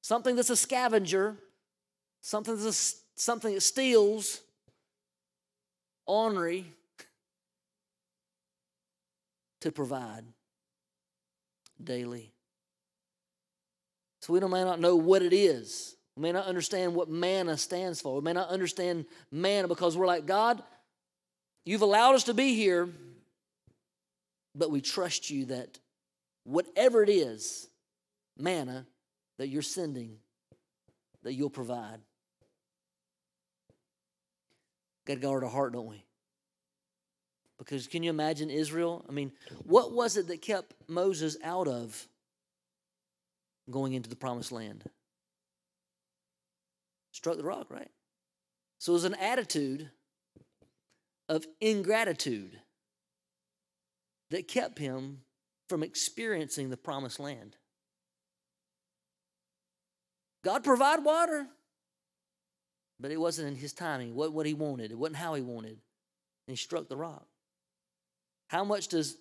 something 0.00 0.36
that's 0.36 0.50
a 0.50 0.56
scavenger, 0.56 1.36
something 2.20 2.56
that's 2.56 2.94
a, 3.16 3.20
something 3.20 3.54
that 3.54 3.60
steals, 3.60 4.40
ornery 6.06 6.64
to 9.60 9.72
provide 9.72 10.24
daily. 11.82 12.32
So 14.20 14.32
we 14.32 14.40
may 14.40 14.64
not 14.64 14.80
know 14.80 14.96
what 14.96 15.22
it 15.22 15.32
is. 15.32 15.96
We 16.16 16.22
may 16.22 16.32
not 16.32 16.46
understand 16.46 16.94
what 16.94 17.08
manna 17.08 17.56
stands 17.56 18.00
for. 18.00 18.16
We 18.16 18.22
may 18.22 18.32
not 18.32 18.48
understand 18.48 19.06
manna 19.30 19.68
because 19.68 19.96
we're 19.96 20.06
like, 20.06 20.26
God, 20.26 20.62
you've 21.64 21.82
allowed 21.82 22.14
us 22.14 22.24
to 22.24 22.34
be 22.34 22.54
here, 22.54 22.88
but 24.54 24.70
we 24.70 24.80
trust 24.80 25.30
you 25.30 25.46
that 25.46 25.78
whatever 26.44 27.02
it 27.02 27.08
is, 27.08 27.68
manna, 28.36 28.86
that 29.38 29.48
you're 29.48 29.62
sending, 29.62 30.18
that 31.22 31.34
you'll 31.34 31.50
provide. 31.50 32.00
Got 35.06 35.14
to 35.14 35.20
guard 35.20 35.44
our 35.44 35.50
heart, 35.50 35.72
don't 35.72 35.88
we? 35.88 36.04
Because 37.58 37.86
can 37.86 38.02
you 38.02 38.10
imagine 38.10 38.50
Israel? 38.50 39.04
I 39.08 39.12
mean, 39.12 39.32
what 39.64 39.92
was 39.92 40.16
it 40.16 40.28
that 40.28 40.42
kept 40.42 40.74
Moses 40.86 41.36
out 41.42 41.66
of 41.66 42.06
going 43.70 43.94
into 43.94 44.08
the 44.08 44.16
promised 44.16 44.52
land? 44.52 44.84
Struck 47.12 47.36
the 47.36 47.44
rock, 47.44 47.66
right? 47.70 47.90
So 48.78 48.92
it 48.92 48.94
was 48.94 49.04
an 49.04 49.14
attitude 49.14 49.90
of 51.28 51.46
ingratitude 51.60 52.60
that 54.30 54.46
kept 54.46 54.78
him 54.78 55.22
from 55.68 55.82
experiencing 55.82 56.70
the 56.70 56.76
promised 56.76 57.18
land. 57.18 57.56
God 60.48 60.64
provide 60.64 61.04
water. 61.04 61.46
But 62.98 63.10
it 63.10 63.20
wasn't 63.20 63.48
in 63.48 63.54
his 63.54 63.74
timing, 63.74 64.14
what, 64.14 64.32
what 64.32 64.46
he 64.46 64.54
wanted. 64.54 64.90
It 64.90 64.96
wasn't 64.96 65.18
how 65.18 65.34
he 65.34 65.42
wanted. 65.42 65.72
And 65.72 65.78
he 66.46 66.56
struck 66.56 66.88
the 66.88 66.96
rock. 66.96 67.26
How 68.46 68.64
much 68.64 68.88
does 68.88 69.18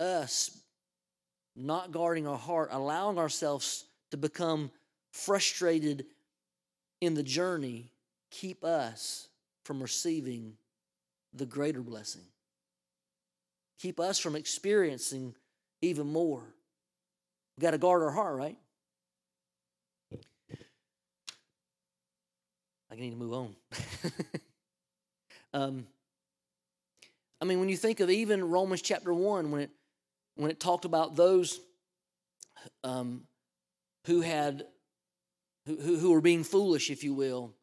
us 0.00 0.58
not 1.54 1.92
guarding 1.92 2.26
our 2.26 2.36
heart, 2.36 2.70
allowing 2.72 3.18
ourselves 3.18 3.84
to 4.10 4.16
become 4.16 4.72
frustrated 5.12 6.06
in 7.00 7.14
the 7.14 7.22
journey, 7.22 7.92
keep 8.32 8.64
us 8.64 9.28
from 9.64 9.80
receiving 9.80 10.54
the 11.32 11.46
greater 11.46 11.82
blessing? 11.82 12.24
Keep 13.78 14.00
us 14.00 14.18
from 14.18 14.34
experiencing 14.34 15.36
even 15.82 16.08
more. 16.08 16.42
We've 17.56 17.62
got 17.62 17.70
to 17.70 17.78
guard 17.78 18.02
our 18.02 18.10
heart, 18.10 18.36
right? 18.36 18.58
I 22.90 22.96
need 22.96 23.10
to 23.10 23.16
move 23.16 23.32
on. 23.32 23.56
um, 25.54 25.86
I 27.40 27.44
mean, 27.44 27.60
when 27.60 27.68
you 27.68 27.76
think 27.76 28.00
of 28.00 28.10
even 28.10 28.50
Romans 28.50 28.82
chapter 28.82 29.14
one, 29.14 29.50
when 29.50 29.62
it 29.62 29.70
when 30.34 30.50
it 30.50 30.58
talked 30.58 30.84
about 30.84 31.16
those 31.16 31.60
um, 32.82 33.22
who 34.06 34.20
had 34.20 34.64
who, 35.66 35.76
who 35.76 36.10
were 36.12 36.20
being 36.20 36.42
foolish, 36.42 36.90
if 36.90 37.04
you 37.04 37.14
will, 37.14 37.54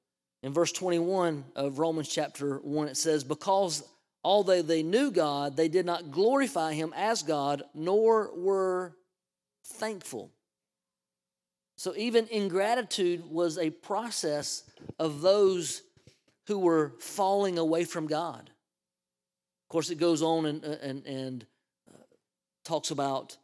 in 0.43 0.53
verse 0.53 0.71
twenty 0.71 0.99
one 0.99 1.43
of 1.55 1.79
Romans 1.79 2.07
chapter 2.07 2.57
one, 2.59 2.87
it 2.87 2.97
says, 2.97 3.23
"Because 3.23 3.83
although 4.23 4.61
they 4.61 4.81
knew 4.81 5.11
God, 5.11 5.57
they 5.57 5.67
did 5.67 5.85
not 5.85 6.11
glorify 6.11 6.73
Him 6.73 6.93
as 6.95 7.21
God, 7.21 7.63
nor 7.73 8.31
were 8.33 8.95
thankful." 9.65 10.31
So 11.77 11.93
even 11.95 12.27
ingratitude 12.29 13.29
was 13.29 13.57
a 13.57 13.69
process 13.69 14.63
of 14.99 15.21
those 15.21 15.83
who 16.47 16.59
were 16.59 16.93
falling 16.99 17.57
away 17.57 17.83
from 17.85 18.07
God. 18.07 18.49
Of 18.49 19.69
course, 19.69 19.89
it 19.89 19.99
goes 19.99 20.21
on 20.21 20.45
and, 20.45 20.63
and, 20.63 21.05
and 21.05 21.45
uh, 21.93 21.97
talks 22.63 22.89
about 22.89 23.37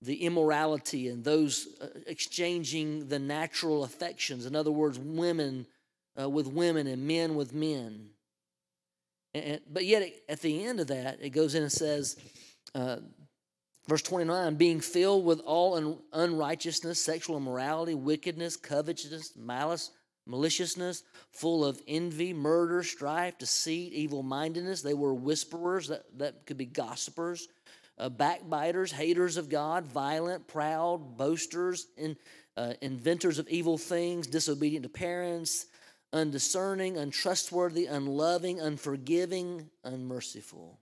the 0.00 0.24
immorality 0.24 1.08
and 1.08 1.24
those 1.24 1.66
uh, 1.80 1.86
exchanging 2.06 3.08
the 3.08 3.18
natural 3.18 3.82
affections. 3.82 4.46
In 4.46 4.54
other 4.54 4.70
words, 4.70 4.98
women 4.98 5.66
uh, 6.20 6.28
with 6.28 6.46
women 6.46 6.86
and 6.86 7.06
men 7.06 7.34
with 7.34 7.52
men. 7.52 8.10
And, 9.32 9.60
but 9.68 9.84
yet, 9.84 10.08
at 10.28 10.40
the 10.40 10.64
end 10.64 10.78
of 10.78 10.88
that, 10.88 11.18
it 11.20 11.30
goes 11.30 11.54
in 11.54 11.62
and 11.62 11.72
says, 11.72 12.16
uh, 12.74 12.98
verse 13.88 14.02
29 14.02 14.54
being 14.56 14.80
filled 14.80 15.24
with 15.24 15.40
all 15.40 15.76
un- 15.76 15.98
unrighteousness, 16.12 17.00
sexual 17.00 17.36
immorality, 17.36 17.94
wickedness, 17.94 18.56
covetousness, 18.56 19.32
malice, 19.36 19.90
maliciousness, 20.26 21.02
full 21.32 21.64
of 21.64 21.80
envy, 21.86 22.32
murder, 22.32 22.82
strife, 22.82 23.38
deceit, 23.38 23.92
evil 23.92 24.22
mindedness. 24.22 24.82
They 24.82 24.94
were 24.94 25.14
whisperers, 25.14 25.88
that, 25.88 26.04
that 26.18 26.46
could 26.46 26.56
be 26.56 26.66
gossipers, 26.66 27.48
uh, 27.98 28.08
backbiters, 28.08 28.90
haters 28.90 29.36
of 29.36 29.48
God, 29.48 29.84
violent, 29.84 30.46
proud, 30.46 31.16
boasters, 31.16 31.86
in, 31.96 32.16
uh, 32.56 32.74
inventors 32.80 33.38
of 33.38 33.48
evil 33.48 33.76
things, 33.76 34.26
disobedient 34.26 34.84
to 34.84 34.88
parents, 34.88 35.66
undiscerning, 36.12 36.96
untrustworthy, 36.96 37.86
unloving, 37.86 38.60
unforgiving, 38.60 39.68
unmerciful. 39.82 40.78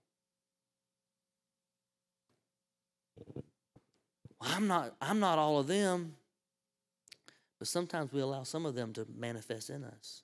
I'm 4.42 4.66
not, 4.66 4.94
I'm 5.00 5.20
not 5.20 5.38
all 5.38 5.58
of 5.58 5.66
them. 5.66 6.16
But 7.58 7.68
sometimes 7.68 8.12
we 8.12 8.20
allow 8.20 8.42
some 8.42 8.66
of 8.66 8.74
them 8.74 8.92
to 8.94 9.06
manifest 9.16 9.70
in 9.70 9.84
us. 9.84 10.22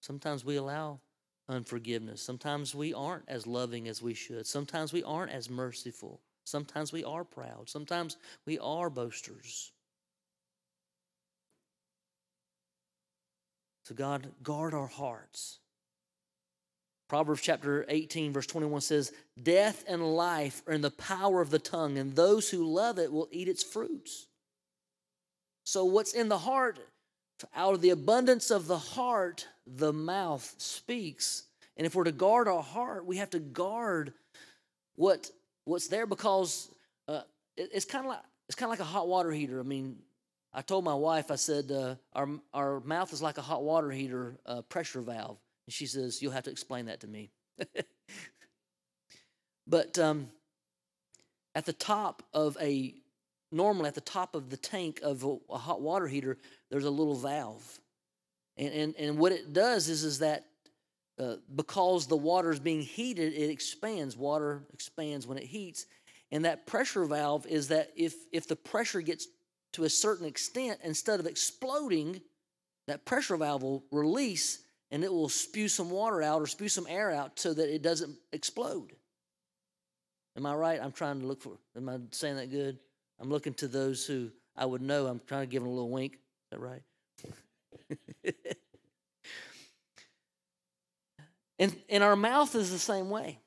Sometimes 0.00 0.44
we 0.44 0.56
allow 0.56 1.00
unforgiveness. 1.48 2.22
Sometimes 2.22 2.74
we 2.74 2.94
aren't 2.94 3.24
as 3.28 3.46
loving 3.46 3.88
as 3.88 4.02
we 4.02 4.14
should. 4.14 4.46
Sometimes 4.46 4.92
we 4.92 5.02
aren't 5.02 5.32
as 5.32 5.50
merciful. 5.50 6.20
Sometimes 6.44 6.92
we 6.92 7.02
are 7.02 7.24
proud. 7.24 7.68
Sometimes 7.68 8.16
we 8.44 8.58
are 8.60 8.88
boasters. 8.88 9.72
So, 13.82 13.94
God, 13.94 14.28
guard 14.42 14.74
our 14.74 14.86
hearts. 14.86 15.58
Proverbs 17.08 17.40
chapter 17.40 17.84
18, 17.88 18.32
verse 18.32 18.46
21 18.46 18.80
says, 18.80 19.12
Death 19.40 19.84
and 19.86 20.02
life 20.16 20.62
are 20.66 20.72
in 20.72 20.80
the 20.80 20.90
power 20.90 21.40
of 21.40 21.50
the 21.50 21.58
tongue, 21.58 21.98
and 21.98 22.14
those 22.14 22.50
who 22.50 22.64
love 22.66 22.98
it 22.98 23.12
will 23.12 23.28
eat 23.30 23.48
its 23.48 23.62
fruits. 23.62 24.26
So, 25.64 25.84
what's 25.84 26.14
in 26.14 26.28
the 26.28 26.38
heart, 26.38 26.80
out 27.54 27.74
of 27.74 27.80
the 27.80 27.90
abundance 27.90 28.50
of 28.50 28.66
the 28.66 28.78
heart, 28.78 29.46
the 29.66 29.92
mouth 29.92 30.54
speaks. 30.58 31.44
And 31.76 31.86
if 31.86 31.94
we're 31.94 32.04
to 32.04 32.12
guard 32.12 32.48
our 32.48 32.62
heart, 32.62 33.04
we 33.04 33.18
have 33.18 33.30
to 33.30 33.38
guard 33.38 34.12
what 34.96 35.30
what's 35.64 35.88
there 35.88 36.06
because 36.06 36.70
uh, 37.08 37.22
it, 37.56 37.70
it's 37.74 37.84
kind 37.84 38.04
of 38.04 38.10
like 38.10 38.22
it's 38.48 38.56
kind 38.56 38.68
of 38.68 38.70
like 38.70 38.86
a 38.86 38.90
hot 38.90 39.08
water 39.08 39.30
heater. 39.30 39.60
I 39.60 39.64
mean, 39.64 39.96
I 40.54 40.62
told 40.62 40.84
my 40.84 40.94
wife, 40.94 41.30
I 41.30 41.36
said, 41.36 41.70
uh, 41.70 41.96
our 42.14 42.28
our 42.54 42.80
mouth 42.80 43.12
is 43.12 43.20
like 43.20 43.38
a 43.38 43.42
hot 43.42 43.62
water 43.62 43.90
heater 43.90 44.38
uh, 44.46 44.62
pressure 44.62 45.00
valve, 45.00 45.38
and 45.66 45.74
she 45.74 45.86
says, 45.86 46.22
"You'll 46.22 46.32
have 46.32 46.44
to 46.44 46.50
explain 46.50 46.86
that 46.86 47.00
to 47.00 47.06
me." 47.06 47.30
but 49.66 49.98
um, 49.98 50.28
at 51.54 51.66
the 51.66 51.72
top 51.72 52.22
of 52.32 52.56
a 52.60 52.94
normally 53.52 53.88
at 53.88 53.94
the 53.94 54.00
top 54.00 54.34
of 54.34 54.50
the 54.50 54.56
tank 54.56 55.00
of 55.02 55.24
a, 55.24 55.36
a 55.50 55.58
hot 55.58 55.80
water 55.80 56.06
heater, 56.06 56.38
there's 56.70 56.84
a 56.84 56.90
little 56.90 57.14
valve. 57.14 57.80
And, 58.56 58.72
and, 58.72 58.94
and 58.96 59.18
what 59.18 59.32
it 59.32 59.52
does 59.52 59.88
is, 59.88 60.04
is 60.04 60.18
that 60.20 60.44
uh, 61.18 61.36
because 61.54 62.06
the 62.06 62.16
water 62.16 62.50
is 62.50 62.60
being 62.60 62.82
heated, 62.82 63.32
it 63.32 63.50
expands. 63.50 64.16
Water 64.16 64.62
expands 64.72 65.26
when 65.26 65.38
it 65.38 65.44
heats. 65.44 65.86
And 66.32 66.44
that 66.44 66.66
pressure 66.66 67.04
valve 67.04 67.46
is 67.46 67.68
that 67.68 67.90
if, 67.96 68.14
if 68.32 68.48
the 68.48 68.56
pressure 68.56 69.00
gets 69.00 69.28
to 69.74 69.84
a 69.84 69.90
certain 69.90 70.26
extent, 70.26 70.80
instead 70.82 71.20
of 71.20 71.26
exploding, 71.26 72.20
that 72.86 73.04
pressure 73.04 73.36
valve 73.36 73.62
will 73.62 73.84
release 73.90 74.60
and 74.90 75.02
it 75.02 75.12
will 75.12 75.28
spew 75.28 75.68
some 75.68 75.90
water 75.90 76.22
out 76.22 76.40
or 76.40 76.46
spew 76.46 76.68
some 76.68 76.86
air 76.88 77.10
out 77.10 77.38
so 77.38 77.52
that 77.52 77.74
it 77.74 77.82
doesn't 77.82 78.16
explode. 78.32 78.92
Am 80.36 80.46
I 80.46 80.54
right? 80.54 80.80
I'm 80.80 80.92
trying 80.92 81.20
to 81.20 81.26
look 81.26 81.42
for, 81.42 81.58
am 81.76 81.88
I 81.88 81.98
saying 82.10 82.36
that 82.36 82.50
good? 82.50 82.78
I'm 83.18 83.30
looking 83.30 83.54
to 83.54 83.68
those 83.68 84.06
who 84.06 84.30
I 84.54 84.66
would 84.66 84.82
know. 84.82 85.06
I'm 85.06 85.20
trying 85.26 85.42
to 85.42 85.46
give 85.46 85.62
them 85.62 85.70
a 85.70 85.74
little 85.74 85.90
wink. 85.90 86.14
Is 86.14 86.18
that 86.52 86.60
right? 86.60 86.82
and, 91.58 91.74
and 91.88 92.04
our 92.04 92.16
mouth 92.16 92.54
is 92.54 92.70
the 92.70 92.78
same 92.78 93.08
way. 93.10 93.38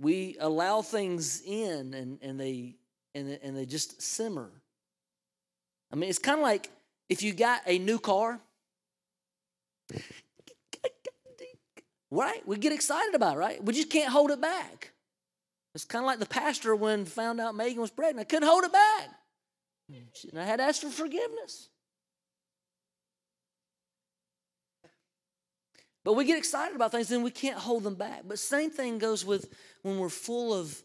We 0.00 0.36
allow 0.38 0.82
things 0.82 1.42
in 1.44 1.94
and, 1.94 2.18
and, 2.22 2.38
they, 2.38 2.76
and, 3.14 3.38
and 3.42 3.56
they 3.56 3.66
just 3.66 4.00
simmer. 4.00 4.50
I 5.90 5.96
mean, 5.96 6.10
it's 6.10 6.18
kind 6.18 6.38
of 6.38 6.42
like 6.42 6.70
if 7.08 7.22
you 7.22 7.32
got 7.32 7.62
a 7.66 7.78
new 7.78 7.98
car, 7.98 8.38
right? 12.10 12.46
We 12.46 12.56
get 12.56 12.72
excited 12.72 13.14
about 13.14 13.36
it, 13.36 13.38
right? 13.38 13.64
We 13.64 13.72
just 13.74 13.90
can't 13.90 14.10
hold 14.10 14.30
it 14.30 14.40
back. 14.40 14.92
It's 15.74 15.84
kind 15.84 16.02
of 16.02 16.06
like 16.06 16.18
the 16.18 16.26
pastor 16.26 16.74
when 16.74 17.04
found 17.04 17.40
out 17.40 17.54
Megan 17.54 17.80
was 17.80 17.90
pregnant. 17.90 18.20
I 18.20 18.24
couldn't 18.24 18.48
hold 18.48 18.64
it 18.64 18.72
back. 18.72 19.08
I 20.36 20.44
had 20.44 20.56
to 20.56 20.64
ask 20.64 20.82
for 20.82 20.88
forgiveness. 20.88 21.68
But 26.04 26.14
we 26.14 26.24
get 26.24 26.38
excited 26.38 26.74
about 26.74 26.90
things 26.90 27.10
and 27.10 27.22
we 27.22 27.30
can't 27.30 27.58
hold 27.58 27.82
them 27.82 27.94
back. 27.94 28.22
But 28.26 28.38
same 28.38 28.70
thing 28.70 28.98
goes 28.98 29.24
with 29.24 29.52
when 29.82 29.98
we're 29.98 30.08
full 30.08 30.54
of, 30.54 30.82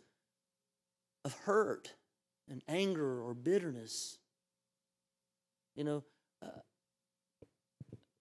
of 1.24 1.34
hurt 1.46 1.94
and 2.50 2.62
anger 2.68 3.22
or 3.22 3.34
bitterness. 3.34 4.18
You 5.76 5.86
know, 5.86 6.04
uh, 6.42 6.60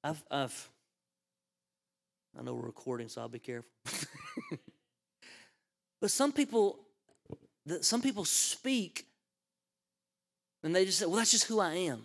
I've, 0.05 0.23
I've, 0.31 0.71
I 2.39 2.43
know 2.43 2.55
we're 2.55 2.67
recording, 2.67 3.09
so 3.09 3.21
I'll 3.21 3.29
be 3.29 3.39
careful. 3.39 3.71
But 6.03 6.11
some 6.11 6.33
people, 6.33 6.81
that 7.65 7.85
some 7.85 8.03
people 8.03 8.25
speak 8.25 9.07
and 10.65 10.75
they 10.75 10.85
just 10.85 10.99
say, 10.99 11.07
well, 11.07 11.17
that's 11.17 11.31
just 11.31 11.45
who 11.45 11.61
I 11.61 11.75
am. 11.75 12.03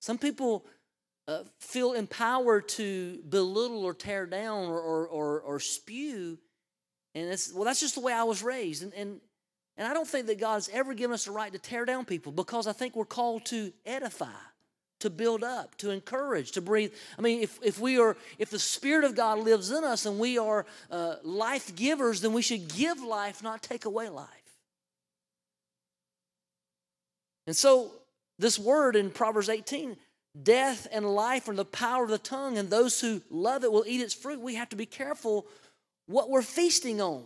Some 0.00 0.18
people 0.18 0.66
uh, 1.28 1.44
feel 1.60 1.92
empowered 1.92 2.68
to 2.70 3.22
belittle 3.28 3.84
or 3.84 3.94
tear 3.94 4.26
down 4.26 4.68
or, 4.68 4.80
or, 4.80 5.06
or, 5.06 5.40
or, 5.40 5.60
spew. 5.60 6.36
And 7.14 7.30
it's, 7.30 7.52
well, 7.54 7.64
that's 7.64 7.80
just 7.80 7.94
the 7.94 8.00
way 8.00 8.12
I 8.12 8.24
was 8.24 8.42
raised. 8.42 8.82
And, 8.82 8.92
and, 8.94 9.20
and 9.76 9.86
I 9.86 9.94
don't 9.94 10.06
think 10.06 10.26
that 10.26 10.40
God's 10.40 10.68
ever 10.72 10.92
given 10.92 11.14
us 11.14 11.26
the 11.26 11.30
right 11.30 11.52
to 11.52 11.58
tear 11.58 11.84
down 11.84 12.04
people 12.04 12.32
because 12.32 12.66
I 12.66 12.72
think 12.72 12.96
we're 12.96 13.04
called 13.04 13.44
to 13.46 13.72
edify 13.86 14.26
to 15.04 15.10
build 15.10 15.44
up, 15.44 15.76
to 15.76 15.90
encourage, 15.90 16.52
to 16.52 16.62
breathe. 16.62 16.92
I 17.18 17.22
mean, 17.22 17.42
if, 17.42 17.58
if 17.62 17.78
we 17.78 17.98
are, 17.98 18.16
if 18.38 18.48
the 18.48 18.58
Spirit 18.58 19.04
of 19.04 19.14
God 19.14 19.38
lives 19.38 19.70
in 19.70 19.84
us 19.84 20.06
and 20.06 20.18
we 20.18 20.38
are 20.38 20.64
uh, 20.90 21.16
life 21.22 21.76
givers, 21.76 22.22
then 22.22 22.32
we 22.32 22.40
should 22.40 22.74
give 22.74 23.02
life, 23.02 23.42
not 23.42 23.62
take 23.62 23.84
away 23.84 24.08
life. 24.08 24.28
And 27.46 27.54
so, 27.54 27.92
this 28.38 28.58
word 28.58 28.96
in 28.96 29.10
Proverbs 29.10 29.50
18, 29.50 29.96
death 30.42 30.88
and 30.90 31.04
life 31.04 31.46
are 31.48 31.54
the 31.54 31.66
power 31.66 32.04
of 32.04 32.10
the 32.10 32.18
tongue, 32.18 32.56
and 32.56 32.70
those 32.70 32.98
who 32.98 33.20
love 33.30 33.62
it 33.62 33.70
will 33.70 33.84
eat 33.86 34.00
its 34.00 34.14
fruit. 34.14 34.40
We 34.40 34.54
have 34.54 34.70
to 34.70 34.76
be 34.76 34.86
careful 34.86 35.46
what 36.06 36.30
we're 36.30 36.42
feasting 36.42 37.02
on 37.02 37.24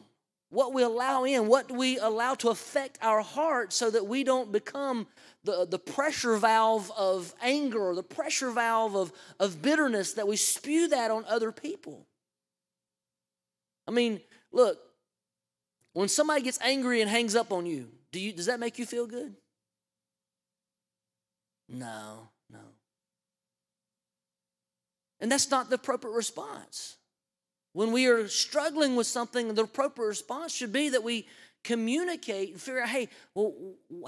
what 0.50 0.72
we 0.72 0.82
allow 0.82 1.24
in, 1.24 1.46
what 1.46 1.70
we 1.70 1.98
allow 1.98 2.34
to 2.36 2.48
affect 2.48 2.98
our 3.02 3.20
heart 3.20 3.72
so 3.72 3.90
that 3.90 4.06
we 4.06 4.24
don't 4.24 4.50
become 4.50 5.06
the, 5.48 5.64
the 5.64 5.78
pressure 5.78 6.36
valve 6.36 6.92
of 6.94 7.34
anger 7.40 7.80
or 7.80 7.94
the 7.94 8.02
pressure 8.02 8.50
valve 8.50 8.94
of, 8.94 9.12
of 9.40 9.62
bitterness 9.62 10.12
that 10.14 10.28
we 10.28 10.36
spew 10.36 10.88
that 10.88 11.10
on 11.10 11.24
other 11.26 11.50
people. 11.52 12.06
I 13.86 13.92
mean, 13.92 14.20
look, 14.52 14.78
when 15.94 16.08
somebody 16.08 16.42
gets 16.42 16.58
angry 16.60 17.00
and 17.00 17.10
hangs 17.10 17.34
up 17.34 17.50
on 17.50 17.64
you, 17.64 17.88
do 18.12 18.20
you 18.20 18.32
does 18.34 18.46
that 18.46 18.60
make 18.60 18.78
you 18.78 18.84
feel 18.84 19.06
good? 19.06 19.34
No, 21.66 22.28
no. 22.50 22.60
And 25.20 25.32
that's 25.32 25.50
not 25.50 25.70
the 25.70 25.76
appropriate 25.76 26.14
response. 26.14 26.96
When 27.72 27.90
we 27.92 28.06
are 28.06 28.28
struggling 28.28 28.96
with 28.96 29.06
something, 29.06 29.54
the 29.54 29.64
appropriate 29.64 30.08
response 30.08 30.52
should 30.52 30.72
be 30.72 30.90
that 30.90 31.02
we 31.02 31.26
communicate 31.64 32.52
and 32.52 32.60
figure 32.60 32.82
out, 32.82 32.88
hey, 32.88 33.08
well, 33.34 33.54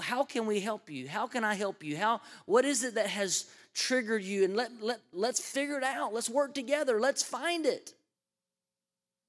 how 0.01 0.23
can 0.23 0.45
we 0.45 0.59
help 0.59 0.89
you? 0.89 1.07
How 1.07 1.27
can 1.27 1.43
I 1.43 1.53
help 1.53 1.83
you? 1.83 1.97
How 1.97 2.21
what 2.45 2.65
is 2.65 2.83
it 2.83 2.95
that 2.95 3.07
has 3.07 3.45
triggered 3.73 4.23
you? 4.23 4.43
And 4.45 4.55
let, 4.55 4.71
let 4.81 4.99
let's 5.13 5.39
figure 5.39 5.77
it 5.77 5.83
out. 5.83 6.13
Let's 6.13 6.29
work 6.29 6.53
together. 6.53 6.99
Let's 6.99 7.23
find 7.23 7.65
it. 7.65 7.93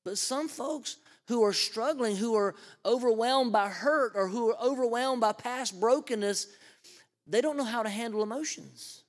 But 0.04 0.18
some 0.18 0.48
folks 0.48 0.96
who 1.28 1.44
are 1.44 1.52
struggling, 1.52 2.16
who 2.16 2.34
are 2.34 2.54
overwhelmed 2.84 3.52
by 3.52 3.68
hurt 3.68 4.12
or 4.14 4.28
who 4.28 4.50
are 4.50 4.60
overwhelmed 4.60 5.20
by 5.20 5.32
past 5.32 5.78
brokenness, 5.78 6.48
they 7.26 7.40
don't 7.40 7.56
know 7.56 7.64
how 7.64 7.82
to 7.82 7.88
handle 7.88 8.22
emotions. 8.22 9.04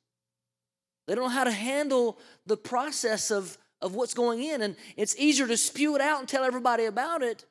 They 1.07 1.15
don't 1.15 1.25
know 1.25 1.29
how 1.29 1.43
to 1.43 1.51
handle 1.51 2.19
the 2.45 2.57
process 2.57 3.31
of 3.31 3.57
of 3.81 3.95
what's 3.95 4.13
going 4.13 4.41
in. 4.41 4.61
And 4.61 4.75
it's 4.95 5.15
easier 5.17 5.47
to 5.47 5.57
spew 5.57 5.95
it 5.95 6.01
out 6.01 6.19
and 6.19 6.27
tell 6.27 6.43
everybody 6.43 6.85
about 6.85 7.21
it 7.21 7.45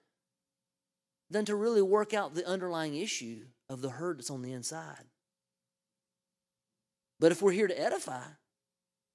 than 1.33 1.45
to 1.47 1.57
really 1.57 1.83
work 1.83 2.14
out 2.14 2.35
the 2.35 2.47
underlying 2.47 2.95
issue 2.95 3.40
of 3.68 3.81
the 3.81 3.90
hurt 3.90 4.18
that's 4.18 4.31
on 4.31 4.42
the 4.42 4.53
inside. 4.53 5.05
But 7.18 7.33
if 7.33 7.40
we're 7.40 7.53
here 7.53 7.68
to 7.68 7.81
edify, 7.81 8.25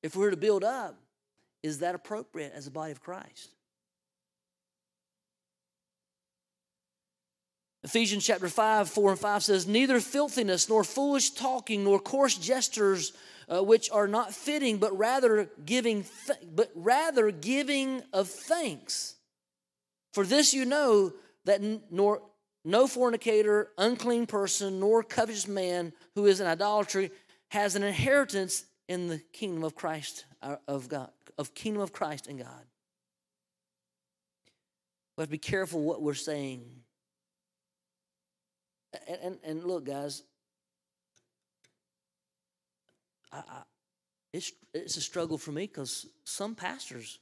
if 0.01 0.15
we're 0.15 0.25
here 0.25 0.31
to 0.31 0.37
build 0.37 0.63
up, 0.63 0.97
is 1.63 1.79
that 1.79 1.95
appropriate 1.95 2.53
as 2.55 2.67
a 2.67 2.71
body 2.71 2.91
of 2.91 3.01
Christ? 3.01 3.49
Ephesians 7.83 8.25
chapter 8.25 8.49
5, 8.49 8.89
4 8.89 9.11
and 9.11 9.19
5 9.19 9.43
says, 9.43 9.67
Neither 9.67 9.99
filthiness, 9.99 10.67
nor 10.67 10.83
foolish 10.83 11.31
talking, 11.31 11.83
nor 11.83 11.99
coarse 11.99 12.35
gestures, 12.35 13.13
uh, 13.47 13.63
which 13.63 13.89
are 13.91 14.07
not 14.07 14.33
fitting, 14.33 14.77
but 14.77 14.97
rather 14.97 15.49
giving, 15.65 16.03
th- 16.25 16.39
but 16.53 16.71
rather 16.75 17.31
giving 17.31 18.01
of 18.11 18.27
thanks. 18.27 19.15
For 20.13 20.25
this 20.25 20.53
you 20.53 20.65
know 20.65 21.13
that 21.47 21.61
nor 21.91 22.21
no 22.63 22.85
fornicator, 22.85 23.69
unclean 23.77 24.27
person, 24.27 24.79
nor 24.79 25.01
covetous 25.01 25.47
man 25.47 25.93
who 26.15 26.25
is 26.25 26.41
in 26.41 26.47
idolatry 26.47 27.11
has 27.49 27.75
an 27.75 27.83
inheritance 27.83 28.65
in 28.89 29.07
the 29.07 29.19
kingdom 29.31 29.63
of 29.63 29.73
Christ 29.73 30.25
uh, 30.41 30.57
of 30.67 30.89
God, 30.89 31.09
of 31.37 31.53
kingdom 31.53 31.81
of 31.81 31.93
Christ 31.93 32.27
and 32.27 32.37
God. 32.37 32.65
We 35.15 35.21
have 35.21 35.29
to 35.29 35.31
be 35.31 35.37
careful 35.37 35.81
what 35.81 36.01
we're 36.01 36.13
saying. 36.13 36.63
And, 39.07 39.19
and, 39.23 39.37
and 39.43 39.63
look, 39.63 39.85
guys, 39.85 40.23
I, 43.31 43.37
I, 43.37 43.61
it's, 44.33 44.51
it's 44.73 44.97
a 44.97 45.01
struggle 45.01 45.37
for 45.37 45.51
me 45.53 45.67
because 45.67 46.05
some 46.25 46.53
pastors 46.53 47.19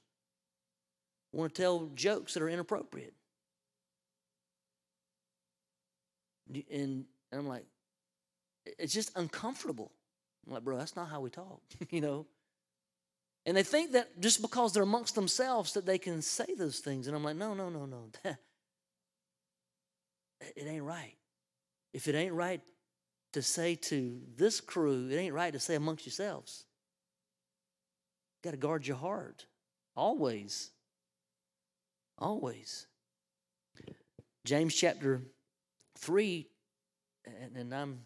want 1.32 1.54
to 1.54 1.62
tell 1.62 1.92
jokes 1.94 2.34
that 2.34 2.42
are 2.42 2.50
inappropriate. 2.50 3.14
And, 6.72 7.06
I'm 7.32 7.48
like, 7.48 7.66
it's 8.80 8.94
just 8.94 9.12
uncomfortable. 9.18 9.92
I'm 10.46 10.54
like, 10.54 10.64
bro, 10.64 10.78
that's 10.78 10.96
not 10.96 11.10
how 11.10 11.22
we 11.22 11.30
talk, 11.30 11.62
you 11.90 12.02
know? 12.02 12.26
And 13.46 13.58
they 13.58 13.64
think 13.64 13.92
that 13.92 14.20
just 14.20 14.42
because 14.42 14.74
they're 14.74 14.84
amongst 14.84 15.16
themselves 15.16 15.74
that 15.74 15.86
they 15.86 15.98
can 15.98 16.22
say 16.22 16.46
those 16.58 16.80
things. 16.80 17.08
And 17.08 17.16
I'm 17.16 17.24
like, 17.24 17.36
no, 17.36 17.54
no, 17.54 17.70
no, 17.70 17.86
no. 17.86 18.10
it 20.42 20.66
ain't 20.68 20.84
right. 20.84 21.16
If 21.94 22.08
it 22.08 22.16
ain't 22.16 22.34
right 22.34 22.62
to 23.34 23.42
say 23.42 23.76
to 23.76 24.20
this 24.36 24.62
crew, 24.62 25.10
it 25.10 25.16
ain't 25.16 25.34
right 25.34 25.54
to 25.54 25.60
say 25.60 25.76
amongst 25.76 26.06
yourselves. 26.06 26.66
You 28.44 28.48
got 28.48 28.52
to 28.52 28.58
guard 28.58 28.88
your 28.88 28.98
heart. 28.98 29.46
Always. 29.96 30.72
Always. 32.18 32.88
James 34.46 34.74
chapter 34.74 35.22
3, 35.98 36.48
and, 37.56 37.74
I'm 37.74 38.02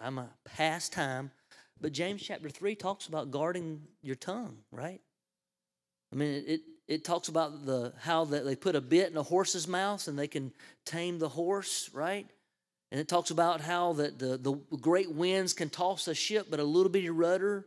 I'm 0.00 0.18
a 0.18 0.28
past 0.44 0.92
time, 0.92 1.30
but 1.80 1.92
James 1.92 2.22
chapter 2.22 2.48
3 2.48 2.74
talks 2.74 3.06
about 3.06 3.30
guarding 3.30 3.82
your 4.02 4.16
tongue, 4.16 4.58
right? 4.72 5.00
I 6.12 6.16
mean, 6.16 6.44
it, 6.46 6.60
it 6.88 7.04
talks 7.04 7.28
about 7.28 7.66
the 7.66 7.92
how 8.00 8.24
that 8.26 8.44
they 8.44 8.56
put 8.56 8.74
a 8.74 8.80
bit 8.80 9.10
in 9.10 9.16
a 9.16 9.22
horse's 9.22 9.68
mouth 9.68 10.08
and 10.08 10.18
they 10.18 10.26
can 10.26 10.52
tame 10.84 11.18
the 11.18 11.28
horse, 11.28 11.90
right? 11.92 12.26
And 12.90 13.00
it 13.00 13.08
talks 13.08 13.30
about 13.30 13.60
how 13.60 13.92
that 13.94 14.18
the, 14.18 14.36
the 14.36 14.54
great 14.78 15.12
winds 15.12 15.52
can 15.52 15.70
toss 15.70 16.08
a 16.08 16.14
ship, 16.14 16.48
but 16.50 16.58
a 16.58 16.64
little 16.64 16.90
bitty 16.90 17.10
rudder 17.10 17.66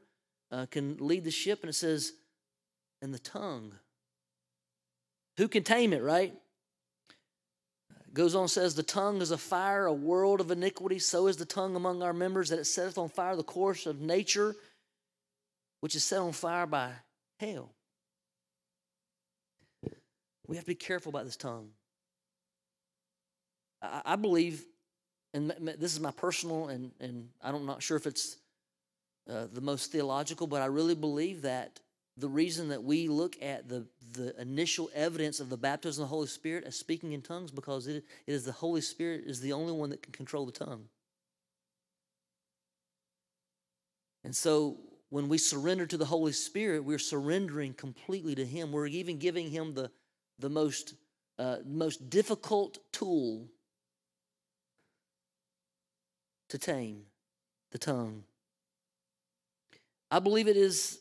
uh, 0.51 0.65
can 0.65 0.97
lead 0.99 1.23
the 1.23 1.31
ship. 1.31 1.61
And 1.61 1.69
it 1.69 1.73
says, 1.73 2.13
and 3.01 3.13
the 3.13 3.19
tongue. 3.19 3.73
Who 5.37 5.47
can 5.47 5.63
tame 5.63 5.93
it, 5.93 6.03
right? 6.03 6.33
Goes 8.13 8.35
on, 8.35 8.47
says, 8.47 8.75
The 8.75 8.83
tongue 8.83 9.21
is 9.21 9.31
a 9.31 9.37
fire, 9.37 9.85
a 9.85 9.93
world 9.93 10.39
of 10.39 10.51
iniquity. 10.51 10.99
So 10.99 11.27
is 11.27 11.37
the 11.37 11.45
tongue 11.45 11.75
among 11.75 12.03
our 12.03 12.13
members, 12.13 12.49
that 12.49 12.59
it 12.59 12.65
setteth 12.65 12.97
on 12.97 13.09
fire 13.09 13.35
the 13.35 13.43
course 13.43 13.85
of 13.85 14.01
nature, 14.01 14.55
which 15.79 15.95
is 15.95 16.03
set 16.03 16.19
on 16.19 16.31
fire 16.31 16.67
by 16.67 16.91
hell. 17.39 17.71
We 20.47 20.57
have 20.57 20.65
to 20.65 20.71
be 20.71 20.75
careful 20.75 21.09
about 21.09 21.25
this 21.25 21.37
tongue. 21.37 21.69
I, 23.81 24.01
I 24.05 24.15
believe, 24.15 24.63
and 25.33 25.51
this 25.79 25.93
is 25.93 25.99
my 25.99 26.11
personal, 26.11 26.67
and, 26.67 26.91
and 26.99 27.29
I'm 27.41 27.65
not 27.65 27.81
sure 27.81 27.97
if 27.97 28.05
it's 28.05 28.37
uh, 29.29 29.47
the 29.51 29.61
most 29.61 29.91
theological, 29.91 30.47
but 30.47 30.61
I 30.61 30.65
really 30.65 30.95
believe 30.95 31.43
that 31.43 31.79
the 32.17 32.29
reason 32.29 32.69
that 32.69 32.83
we 32.83 33.07
look 33.07 33.35
at 33.41 33.67
the, 33.67 33.85
the 34.13 34.39
initial 34.39 34.89
evidence 34.93 35.39
of 35.39 35.49
the 35.49 35.57
baptism 35.57 36.03
of 36.03 36.09
the 36.09 36.15
Holy 36.15 36.27
Spirit 36.27 36.63
as 36.65 36.75
speaking 36.75 37.13
in 37.13 37.21
tongues 37.21 37.51
because 37.51 37.87
it, 37.87 38.03
it 38.27 38.31
is 38.31 38.45
the 38.45 38.51
Holy 38.51 38.81
Spirit 38.81 39.23
is 39.25 39.41
the 39.41 39.53
only 39.53 39.73
one 39.73 39.89
that 39.89 40.03
can 40.03 40.13
control 40.13 40.45
the 40.45 40.51
tongue. 40.51 40.85
And 44.23 44.35
so 44.35 44.77
when 45.09 45.27
we 45.27 45.37
surrender 45.37 45.85
to 45.85 45.97
the 45.97 46.05
Holy 46.05 46.31
Spirit, 46.31 46.83
we're 46.83 46.99
surrendering 46.99 47.73
completely 47.73 48.35
to 48.35 48.45
Him. 48.45 48.71
We're 48.71 48.87
even 48.87 49.17
giving 49.17 49.49
Him 49.49 49.73
the, 49.73 49.91
the 50.39 50.49
most, 50.49 50.93
uh, 51.39 51.57
most 51.65 52.09
difficult 52.09 52.77
tool 52.91 53.47
to 56.49 56.57
tame 56.57 57.03
the 57.71 57.79
tongue. 57.79 58.23
I 60.11 60.19
believe 60.19 60.47
it 60.47 60.57
is 60.57 60.99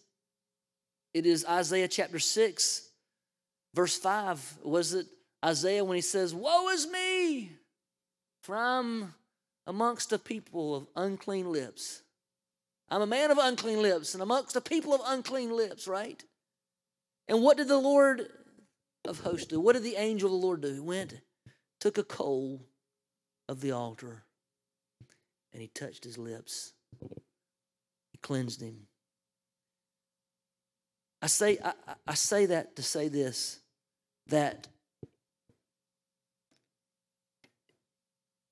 it 1.14 1.27
is 1.27 1.44
Isaiah 1.44 1.88
chapter 1.88 2.18
6, 2.18 2.88
verse 3.75 3.98
5. 3.98 4.59
Was 4.64 4.94
it 4.94 5.07
Isaiah 5.44 5.85
when 5.85 5.96
he 5.96 6.03
says, 6.03 6.35
Woe 6.35 6.68
is 6.68 6.87
me, 6.88 7.53
for 8.42 8.57
I'm 8.57 9.14
amongst 9.66 10.12
a 10.12 10.18
people 10.18 10.75
of 10.75 10.87
unclean 10.96 11.51
lips. 11.51 12.03
I'm 12.88 13.03
a 13.03 13.07
man 13.07 13.31
of 13.31 13.38
unclean 13.38 13.81
lips, 13.81 14.14
and 14.14 14.22
amongst 14.22 14.57
a 14.57 14.61
people 14.61 14.94
of 14.94 15.01
unclean 15.07 15.57
lips, 15.57 15.88
right? 15.88 16.22
And 17.29 17.42
what 17.42 17.57
did 17.57 17.68
the 17.68 17.79
Lord 17.79 18.29
of 19.07 19.20
hosts 19.20 19.46
do? 19.46 19.61
What 19.61 19.75
did 19.75 19.83
the 19.83 19.96
angel 19.96 20.35
of 20.35 20.40
the 20.40 20.46
Lord 20.46 20.61
do? 20.61 20.75
He 20.75 20.81
went, 20.81 21.14
took 21.81 21.98
a 21.98 22.05
coal 22.05 22.61
of 23.48 23.61
the 23.61 23.72
altar, 23.72 24.25
and 25.53 25.62
he 25.62 25.68
touched 25.68 26.05
his 26.05 26.18
lips. 26.18 26.72
He 28.11 28.18
cleansed 28.20 28.61
him. 28.61 28.87
I 31.23 31.29
say, 31.29 31.59
I, 31.65 31.73
I 32.09 32.15
say 32.15 32.47
that 32.47 32.75
to 32.77 32.83
say 32.83 33.09
this 33.09 33.61
that 34.27 34.67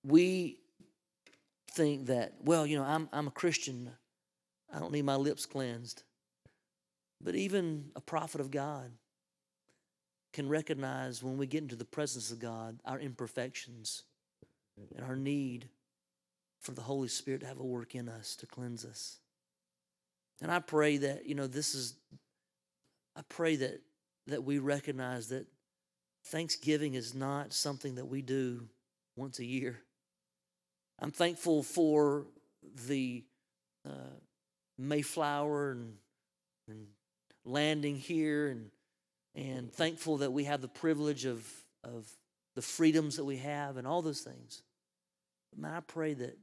we 0.05 0.59
think 1.73 2.07
that, 2.07 2.35
well, 2.43 2.67
you 2.67 2.79
know, 2.79 2.85
I'm, 2.85 3.09
I'm 3.13 3.27
a 3.27 3.33
Christian. 3.33 3.91
I 4.73 4.79
don't 4.79 4.93
need 4.93 5.05
my 5.05 5.17
lips 5.17 5.47
cleansed. 5.47 6.05
But 7.21 7.35
even 7.35 7.91
a 7.97 8.01
prophet 8.01 8.41
of 8.41 8.51
God 8.51 8.93
can 10.33 10.49
recognize 10.49 11.23
when 11.23 11.37
we 11.37 11.47
get 11.47 11.63
into 11.63 11.77
the 11.77 11.85
presence 11.85 12.31
of 12.31 12.39
God 12.39 12.79
our 12.85 13.01
imperfections 13.01 14.05
and 14.97 15.05
our 15.05 15.17
need 15.17 15.69
for 16.61 16.73
the 16.73 16.83
Holy 16.83 17.09
Spirit 17.09 17.41
to 17.41 17.47
have 17.47 17.59
a 17.59 17.65
work 17.65 17.95
in 17.95 18.09
us 18.09 18.37
to 18.37 18.47
cleanse 18.47 18.85
us. 18.85 19.19
And 20.41 20.51
I 20.51 20.61
pray 20.61 20.99
that, 20.99 21.27
you 21.27 21.35
know, 21.35 21.47
this 21.47 21.75
is 21.75 21.95
I 23.21 23.23
pray 23.29 23.57
that 23.57 23.83
that 24.29 24.45
we 24.45 24.59
recognize 24.59 25.29
that 25.29 25.47
Thanksgiving 26.25 26.95
is 26.95 27.15
not 27.15 27.53
something 27.53 27.97
that 27.97 28.07
we 28.07 28.23
do 28.23 28.67
once 29.15 29.39
a 29.39 29.45
year. 29.45 29.79
I'm 30.99 31.11
thankful 31.11 31.63
for 31.63 32.25
the 32.87 33.23
uh, 33.87 34.17
Mayflower 34.79 35.73
and, 35.73 35.95
and 36.67 36.87
landing 37.45 37.97
here, 37.97 38.49
and 38.49 38.71
and 39.35 39.71
thankful 39.71 40.19
that 40.19 40.33
we 40.33 40.45
have 40.45 40.63
the 40.63 40.69
privilege 40.69 41.27
of 41.27 41.47
of 41.85 42.09
the 42.55 42.63
freedoms 42.63 43.17
that 43.17 43.27
we 43.27 43.37
have 43.37 43.77
and 43.77 43.87
all 43.87 44.01
those 44.01 44.23
things. 44.23 44.63
But 45.51 45.61
man, 45.61 45.75
I 45.75 45.81
pray 45.81 46.15
that 46.15 46.39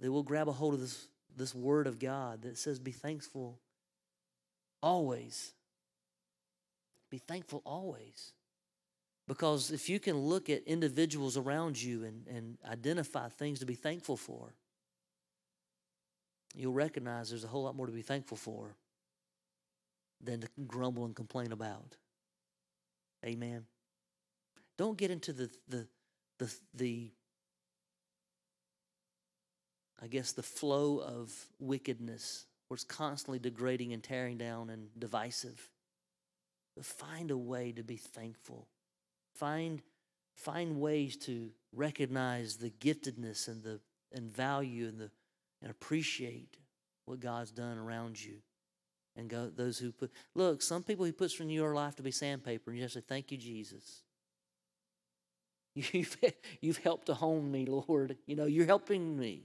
that 0.00 0.12
we'll 0.12 0.22
grab 0.22 0.48
a 0.48 0.52
hold 0.52 0.74
of 0.74 0.80
this 0.80 1.06
this 1.34 1.54
word 1.54 1.86
of 1.86 1.98
God 1.98 2.42
that 2.42 2.58
says, 2.58 2.78
"Be 2.78 2.92
thankful 2.92 3.58
always." 4.82 5.54
Be 7.10 7.18
thankful 7.18 7.62
always. 7.64 8.32
Because 9.26 9.70
if 9.70 9.88
you 9.88 10.00
can 10.00 10.16
look 10.16 10.50
at 10.50 10.64
individuals 10.64 11.36
around 11.36 11.80
you 11.80 12.04
and, 12.04 12.26
and 12.26 12.58
identify 12.68 13.28
things 13.28 13.60
to 13.60 13.66
be 13.66 13.74
thankful 13.74 14.16
for, 14.16 14.54
you'll 16.54 16.72
recognize 16.72 17.30
there's 17.30 17.44
a 17.44 17.48
whole 17.48 17.62
lot 17.62 17.76
more 17.76 17.86
to 17.86 17.92
be 17.92 18.02
thankful 18.02 18.36
for 18.36 18.74
than 20.22 20.40
to 20.40 20.48
grumble 20.66 21.04
and 21.04 21.14
complain 21.14 21.52
about. 21.52 21.96
Amen. 23.24 23.64
Don't 24.76 24.96
get 24.96 25.10
into 25.10 25.32
the 25.32 25.50
the 25.68 25.86
the 26.38 26.54
the 26.74 27.10
I 30.02 30.06
guess 30.06 30.32
the 30.32 30.42
flow 30.42 30.98
of 30.98 31.32
wickedness 31.58 32.46
where 32.68 32.76
it's 32.76 32.84
constantly 32.84 33.38
degrading 33.38 33.92
and 33.92 34.02
tearing 34.02 34.38
down 34.38 34.70
and 34.70 34.88
divisive. 34.98 35.68
But 36.80 36.86
find 36.86 37.30
a 37.30 37.36
way 37.36 37.72
to 37.72 37.82
be 37.82 37.98
thankful. 37.98 38.66
Find 39.34 39.82
find 40.34 40.80
ways 40.80 41.14
to 41.18 41.50
recognize 41.74 42.56
the 42.56 42.70
giftedness 42.70 43.48
and 43.48 43.62
the 43.62 43.80
and 44.14 44.34
value 44.34 44.88
and 44.88 44.98
the 44.98 45.10
and 45.60 45.70
appreciate 45.70 46.56
what 47.04 47.20
God's 47.20 47.50
done 47.50 47.76
around 47.76 48.24
you. 48.24 48.36
And 49.14 49.28
go, 49.28 49.50
those 49.54 49.76
who 49.76 49.92
put 49.92 50.10
look, 50.34 50.62
some 50.62 50.82
people 50.82 51.04
he 51.04 51.12
puts 51.12 51.38
in 51.38 51.50
your 51.50 51.74
life 51.74 51.96
to 51.96 52.02
be 52.02 52.12
sandpaper, 52.12 52.70
and 52.70 52.80
you 52.80 52.86
to 52.86 52.90
say, 52.90 53.02
Thank 53.06 53.30
you, 53.30 53.36
Jesus. 53.36 54.00
You've, 55.74 56.16
you've 56.62 56.78
helped 56.78 57.08
to 57.08 57.14
hone 57.14 57.52
me, 57.52 57.66
Lord. 57.66 58.16
You 58.26 58.36
know, 58.36 58.46
you're 58.46 58.64
helping 58.64 59.18
me. 59.18 59.42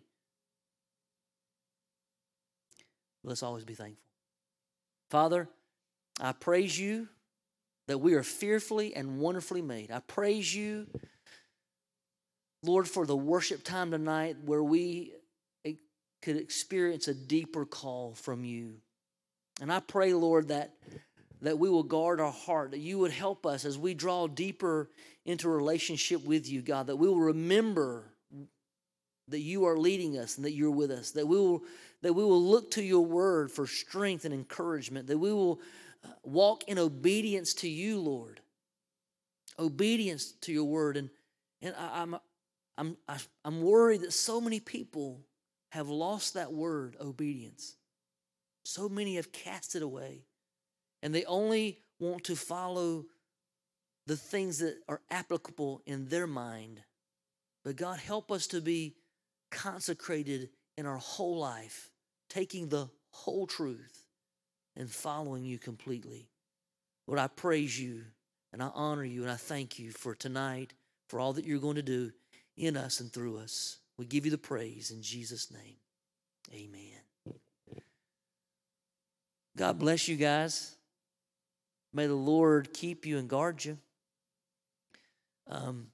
Let's 3.26 3.44
always 3.44 3.66
be 3.66 3.74
thankful. 3.74 4.08
Father, 5.10 5.50
I 6.22 6.32
praise 6.32 6.80
you 6.80 7.10
that 7.88 8.00
we 8.00 8.14
are 8.14 8.24
fearfully 8.24 8.96
and 8.96 9.20
wonderfully 9.20 9.62
made. 9.62 9.92
I 9.92 10.00
praise 10.00 10.54
you, 10.54 10.88
Lord, 12.64 12.88
for 12.88 13.06
the 13.06 13.16
worship 13.16 13.64
time 13.64 13.92
tonight 13.92 14.38
where 14.46 14.64
we 14.64 15.14
eh, 15.66 15.74
could 16.22 16.38
experience 16.38 17.08
a 17.08 17.14
deeper 17.14 17.66
call 17.66 18.14
from 18.16 18.44
you. 18.44 18.76
And 19.62 19.72
I 19.72 19.80
pray, 19.80 20.14
Lord, 20.14 20.50
that 20.50 20.74
that 21.42 21.60
we 21.60 21.70
will 21.70 21.84
guard 21.84 22.20
our 22.20 22.32
heart, 22.32 22.72
that 22.72 22.80
you 22.80 22.98
would 22.98 23.12
help 23.12 23.46
us 23.46 23.66
as 23.66 23.78
we 23.78 23.94
draw 23.94 24.26
deeper 24.26 24.90
into 25.26 25.48
relationship 25.48 26.26
with 26.26 26.50
you, 26.50 26.62
God, 26.62 26.88
that 26.88 26.96
we 26.96 27.08
will 27.08 27.20
remember 27.20 28.06
that 29.28 29.42
you 29.42 29.66
are 29.66 29.78
leading 29.78 30.18
us 30.18 30.38
and 30.38 30.46
that 30.46 30.54
you're 30.54 30.72
with 30.72 30.92
us, 30.92 31.12
that 31.12 31.28
we 31.28 31.38
will 31.38 31.64
that 32.02 32.14
we 32.14 32.24
will 32.24 32.42
look 32.42 32.72
to 32.72 32.84
your 32.84 33.06
word 33.06 33.52
for 33.52 33.66
strength 33.66 34.26
and 34.26 34.34
encouragement, 34.34 35.08
that 35.08 35.18
we 35.18 35.34
will 35.34 35.60
walk 36.24 36.64
in 36.68 36.78
obedience 36.78 37.54
to 37.56 37.70
you, 37.70 38.00
Lord. 38.00 38.42
Obedience 39.58 40.34
to 40.42 40.52
your 40.52 40.66
word. 40.66 40.98
And, 40.98 41.10
and 41.62 41.76
I, 41.78 42.02
I'm, 42.02 42.16
I'm, 42.78 42.98
I'm 43.44 43.62
worried 43.62 44.02
that 44.02 44.14
so 44.14 44.42
many 44.42 44.60
people 44.60 45.22
have 45.70 45.90
lost 45.90 46.34
that 46.34 46.52
word, 46.52 46.96
obedience. 47.00 47.76
So 48.64 48.90
many 48.90 49.16
have 49.16 49.32
cast 49.32 49.76
it 49.76 49.82
away. 49.82 50.26
And 51.02 51.14
they 51.14 51.26
only 51.26 51.80
want 52.00 52.26
to 52.26 52.36
follow 52.36 53.06
the 54.08 54.18
things 54.18 54.60
that 54.60 54.78
are 54.88 55.02
applicable 55.10 55.82
in 55.86 56.08
their 56.08 56.28
mind. 56.28 56.82
But 57.64 57.76
God, 57.76 58.00
help 58.00 58.32
us 58.32 58.48
to 58.48 58.62
be 58.62 58.96
consecrated 59.52 60.50
in 60.78 60.86
our 60.86 60.98
whole 60.98 61.38
life, 61.40 61.90
taking 62.30 62.70
the 62.70 62.90
whole 63.10 63.48
truth 63.48 64.05
and 64.76 64.90
following 64.90 65.46
you 65.46 65.58
completely. 65.58 66.28
Lord, 67.08 67.20
I 67.20 67.28
praise 67.28 67.80
you 67.80 68.04
and 68.52 68.62
I 68.62 68.70
honor 68.74 69.04
you 69.04 69.22
and 69.24 69.32
I 69.32 69.36
thank 69.36 69.80
you 69.80 69.92
for 69.92 70.16
tonight, 70.16 70.74
for 71.10 71.20
all 71.20 71.34
that 71.34 71.46
you're 71.46 71.60
going 71.60 71.76
to 71.76 71.82
do 71.82 72.12
in 72.58 72.78
us 72.78 73.00
and 73.00 73.12
through 73.12 73.38
us. 73.38 73.78
We 73.98 74.06
give 74.06 74.26
you 74.26 74.32
the 74.32 74.38
praise 74.38 74.92
in 74.92 75.02
Jesus' 75.02 75.52
name. 75.52 75.78
Amen. 76.54 77.40
God 79.58 79.80
bless 79.80 80.08
you 80.08 80.18
guys. 80.18 80.76
May 81.94 82.08
the 82.08 82.14
Lord 82.14 82.74
keep 82.74 83.06
you 83.06 83.18
and 83.18 83.30
guard 83.30 83.64
you. 83.64 83.78
Um, 85.48 85.88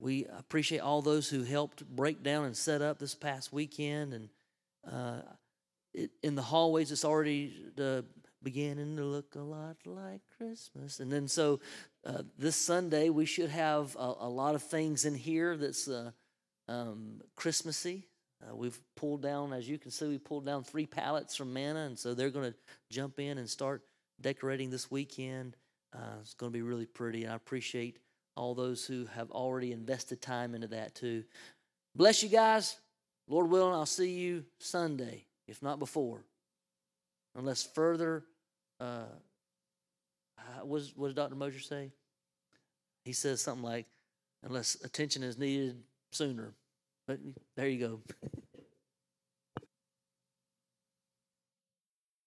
we 0.00 0.26
appreciate 0.26 0.80
all 0.80 1.00
those 1.00 1.28
who 1.28 1.44
helped 1.44 1.86
break 1.86 2.22
down 2.22 2.44
and 2.44 2.56
set 2.56 2.82
up 2.82 2.98
this 2.98 3.14
past 3.14 3.52
weekend. 3.52 4.12
And 4.12 4.28
uh, 4.90 5.22
in 6.22 6.34
the 6.34 6.42
hallways, 6.42 6.90
it's 6.92 7.04
already 7.04 7.52
beginning 8.42 8.96
to 8.96 9.04
look 9.04 9.34
a 9.34 9.40
lot 9.40 9.76
like 9.86 10.20
Christmas. 10.36 11.00
And 11.00 11.10
then 11.10 11.26
so 11.26 11.60
uh, 12.04 12.22
this 12.38 12.56
Sunday, 12.56 13.08
we 13.08 13.24
should 13.24 13.50
have 13.50 13.96
a, 13.96 14.14
a, 14.20 14.28
lot 14.28 14.54
of 14.54 14.62
things 14.62 15.06
in 15.06 15.14
here 15.14 15.56
that's 15.56 15.88
uh, 15.88 16.10
um, 16.68 17.22
Christmassy. 17.36 18.06
Uh, 18.42 18.54
we've 18.54 18.78
pulled 18.96 19.22
down, 19.22 19.52
as 19.52 19.68
you 19.68 19.78
can 19.78 19.90
see, 19.90 20.06
we 20.06 20.18
pulled 20.18 20.44
down 20.44 20.62
three 20.62 20.84
pallets 20.84 21.34
from 21.34 21.52
Manna, 21.52 21.86
and 21.86 21.98
so 21.98 22.12
they're 22.12 22.30
going 22.30 22.52
to 22.52 22.58
jump 22.90 23.18
in 23.18 23.38
and 23.38 23.48
start 23.48 23.82
decorating 24.20 24.70
this 24.70 24.90
weekend. 24.90 25.56
Uh, 25.94 26.18
it's 26.20 26.34
going 26.34 26.52
to 26.52 26.56
be 26.56 26.62
really 26.62 26.86
pretty, 26.86 27.24
and 27.24 27.32
I 27.32 27.36
appreciate 27.36 27.98
all 28.36 28.54
those 28.54 28.84
who 28.84 29.06
have 29.14 29.30
already 29.30 29.72
invested 29.72 30.20
time 30.20 30.54
into 30.54 30.66
that 30.68 30.94
too. 30.94 31.24
Bless 31.94 32.22
you 32.22 32.28
guys. 32.28 32.76
Lord 33.28 33.48
willing, 33.48 33.72
I'll 33.72 33.86
see 33.86 34.10
you 34.10 34.44
Sunday, 34.58 35.24
if 35.46 35.62
not 35.62 35.78
before. 35.78 36.24
Unless 37.36 37.64
further, 37.74 38.24
uh, 38.80 39.04
what, 40.62 40.78
does, 40.78 40.96
what 40.96 41.14
Dr. 41.14 41.34
Mosier 41.34 41.60
say? 41.60 41.90
He 43.04 43.12
says 43.12 43.40
something 43.40 43.64
like, 43.64 43.86
unless 44.42 44.76
attention 44.84 45.22
is 45.22 45.38
needed 45.38 45.82
sooner. 46.12 46.54
But 47.06 47.18
there 47.56 47.68
you 47.68 47.78
go. 47.78 48.00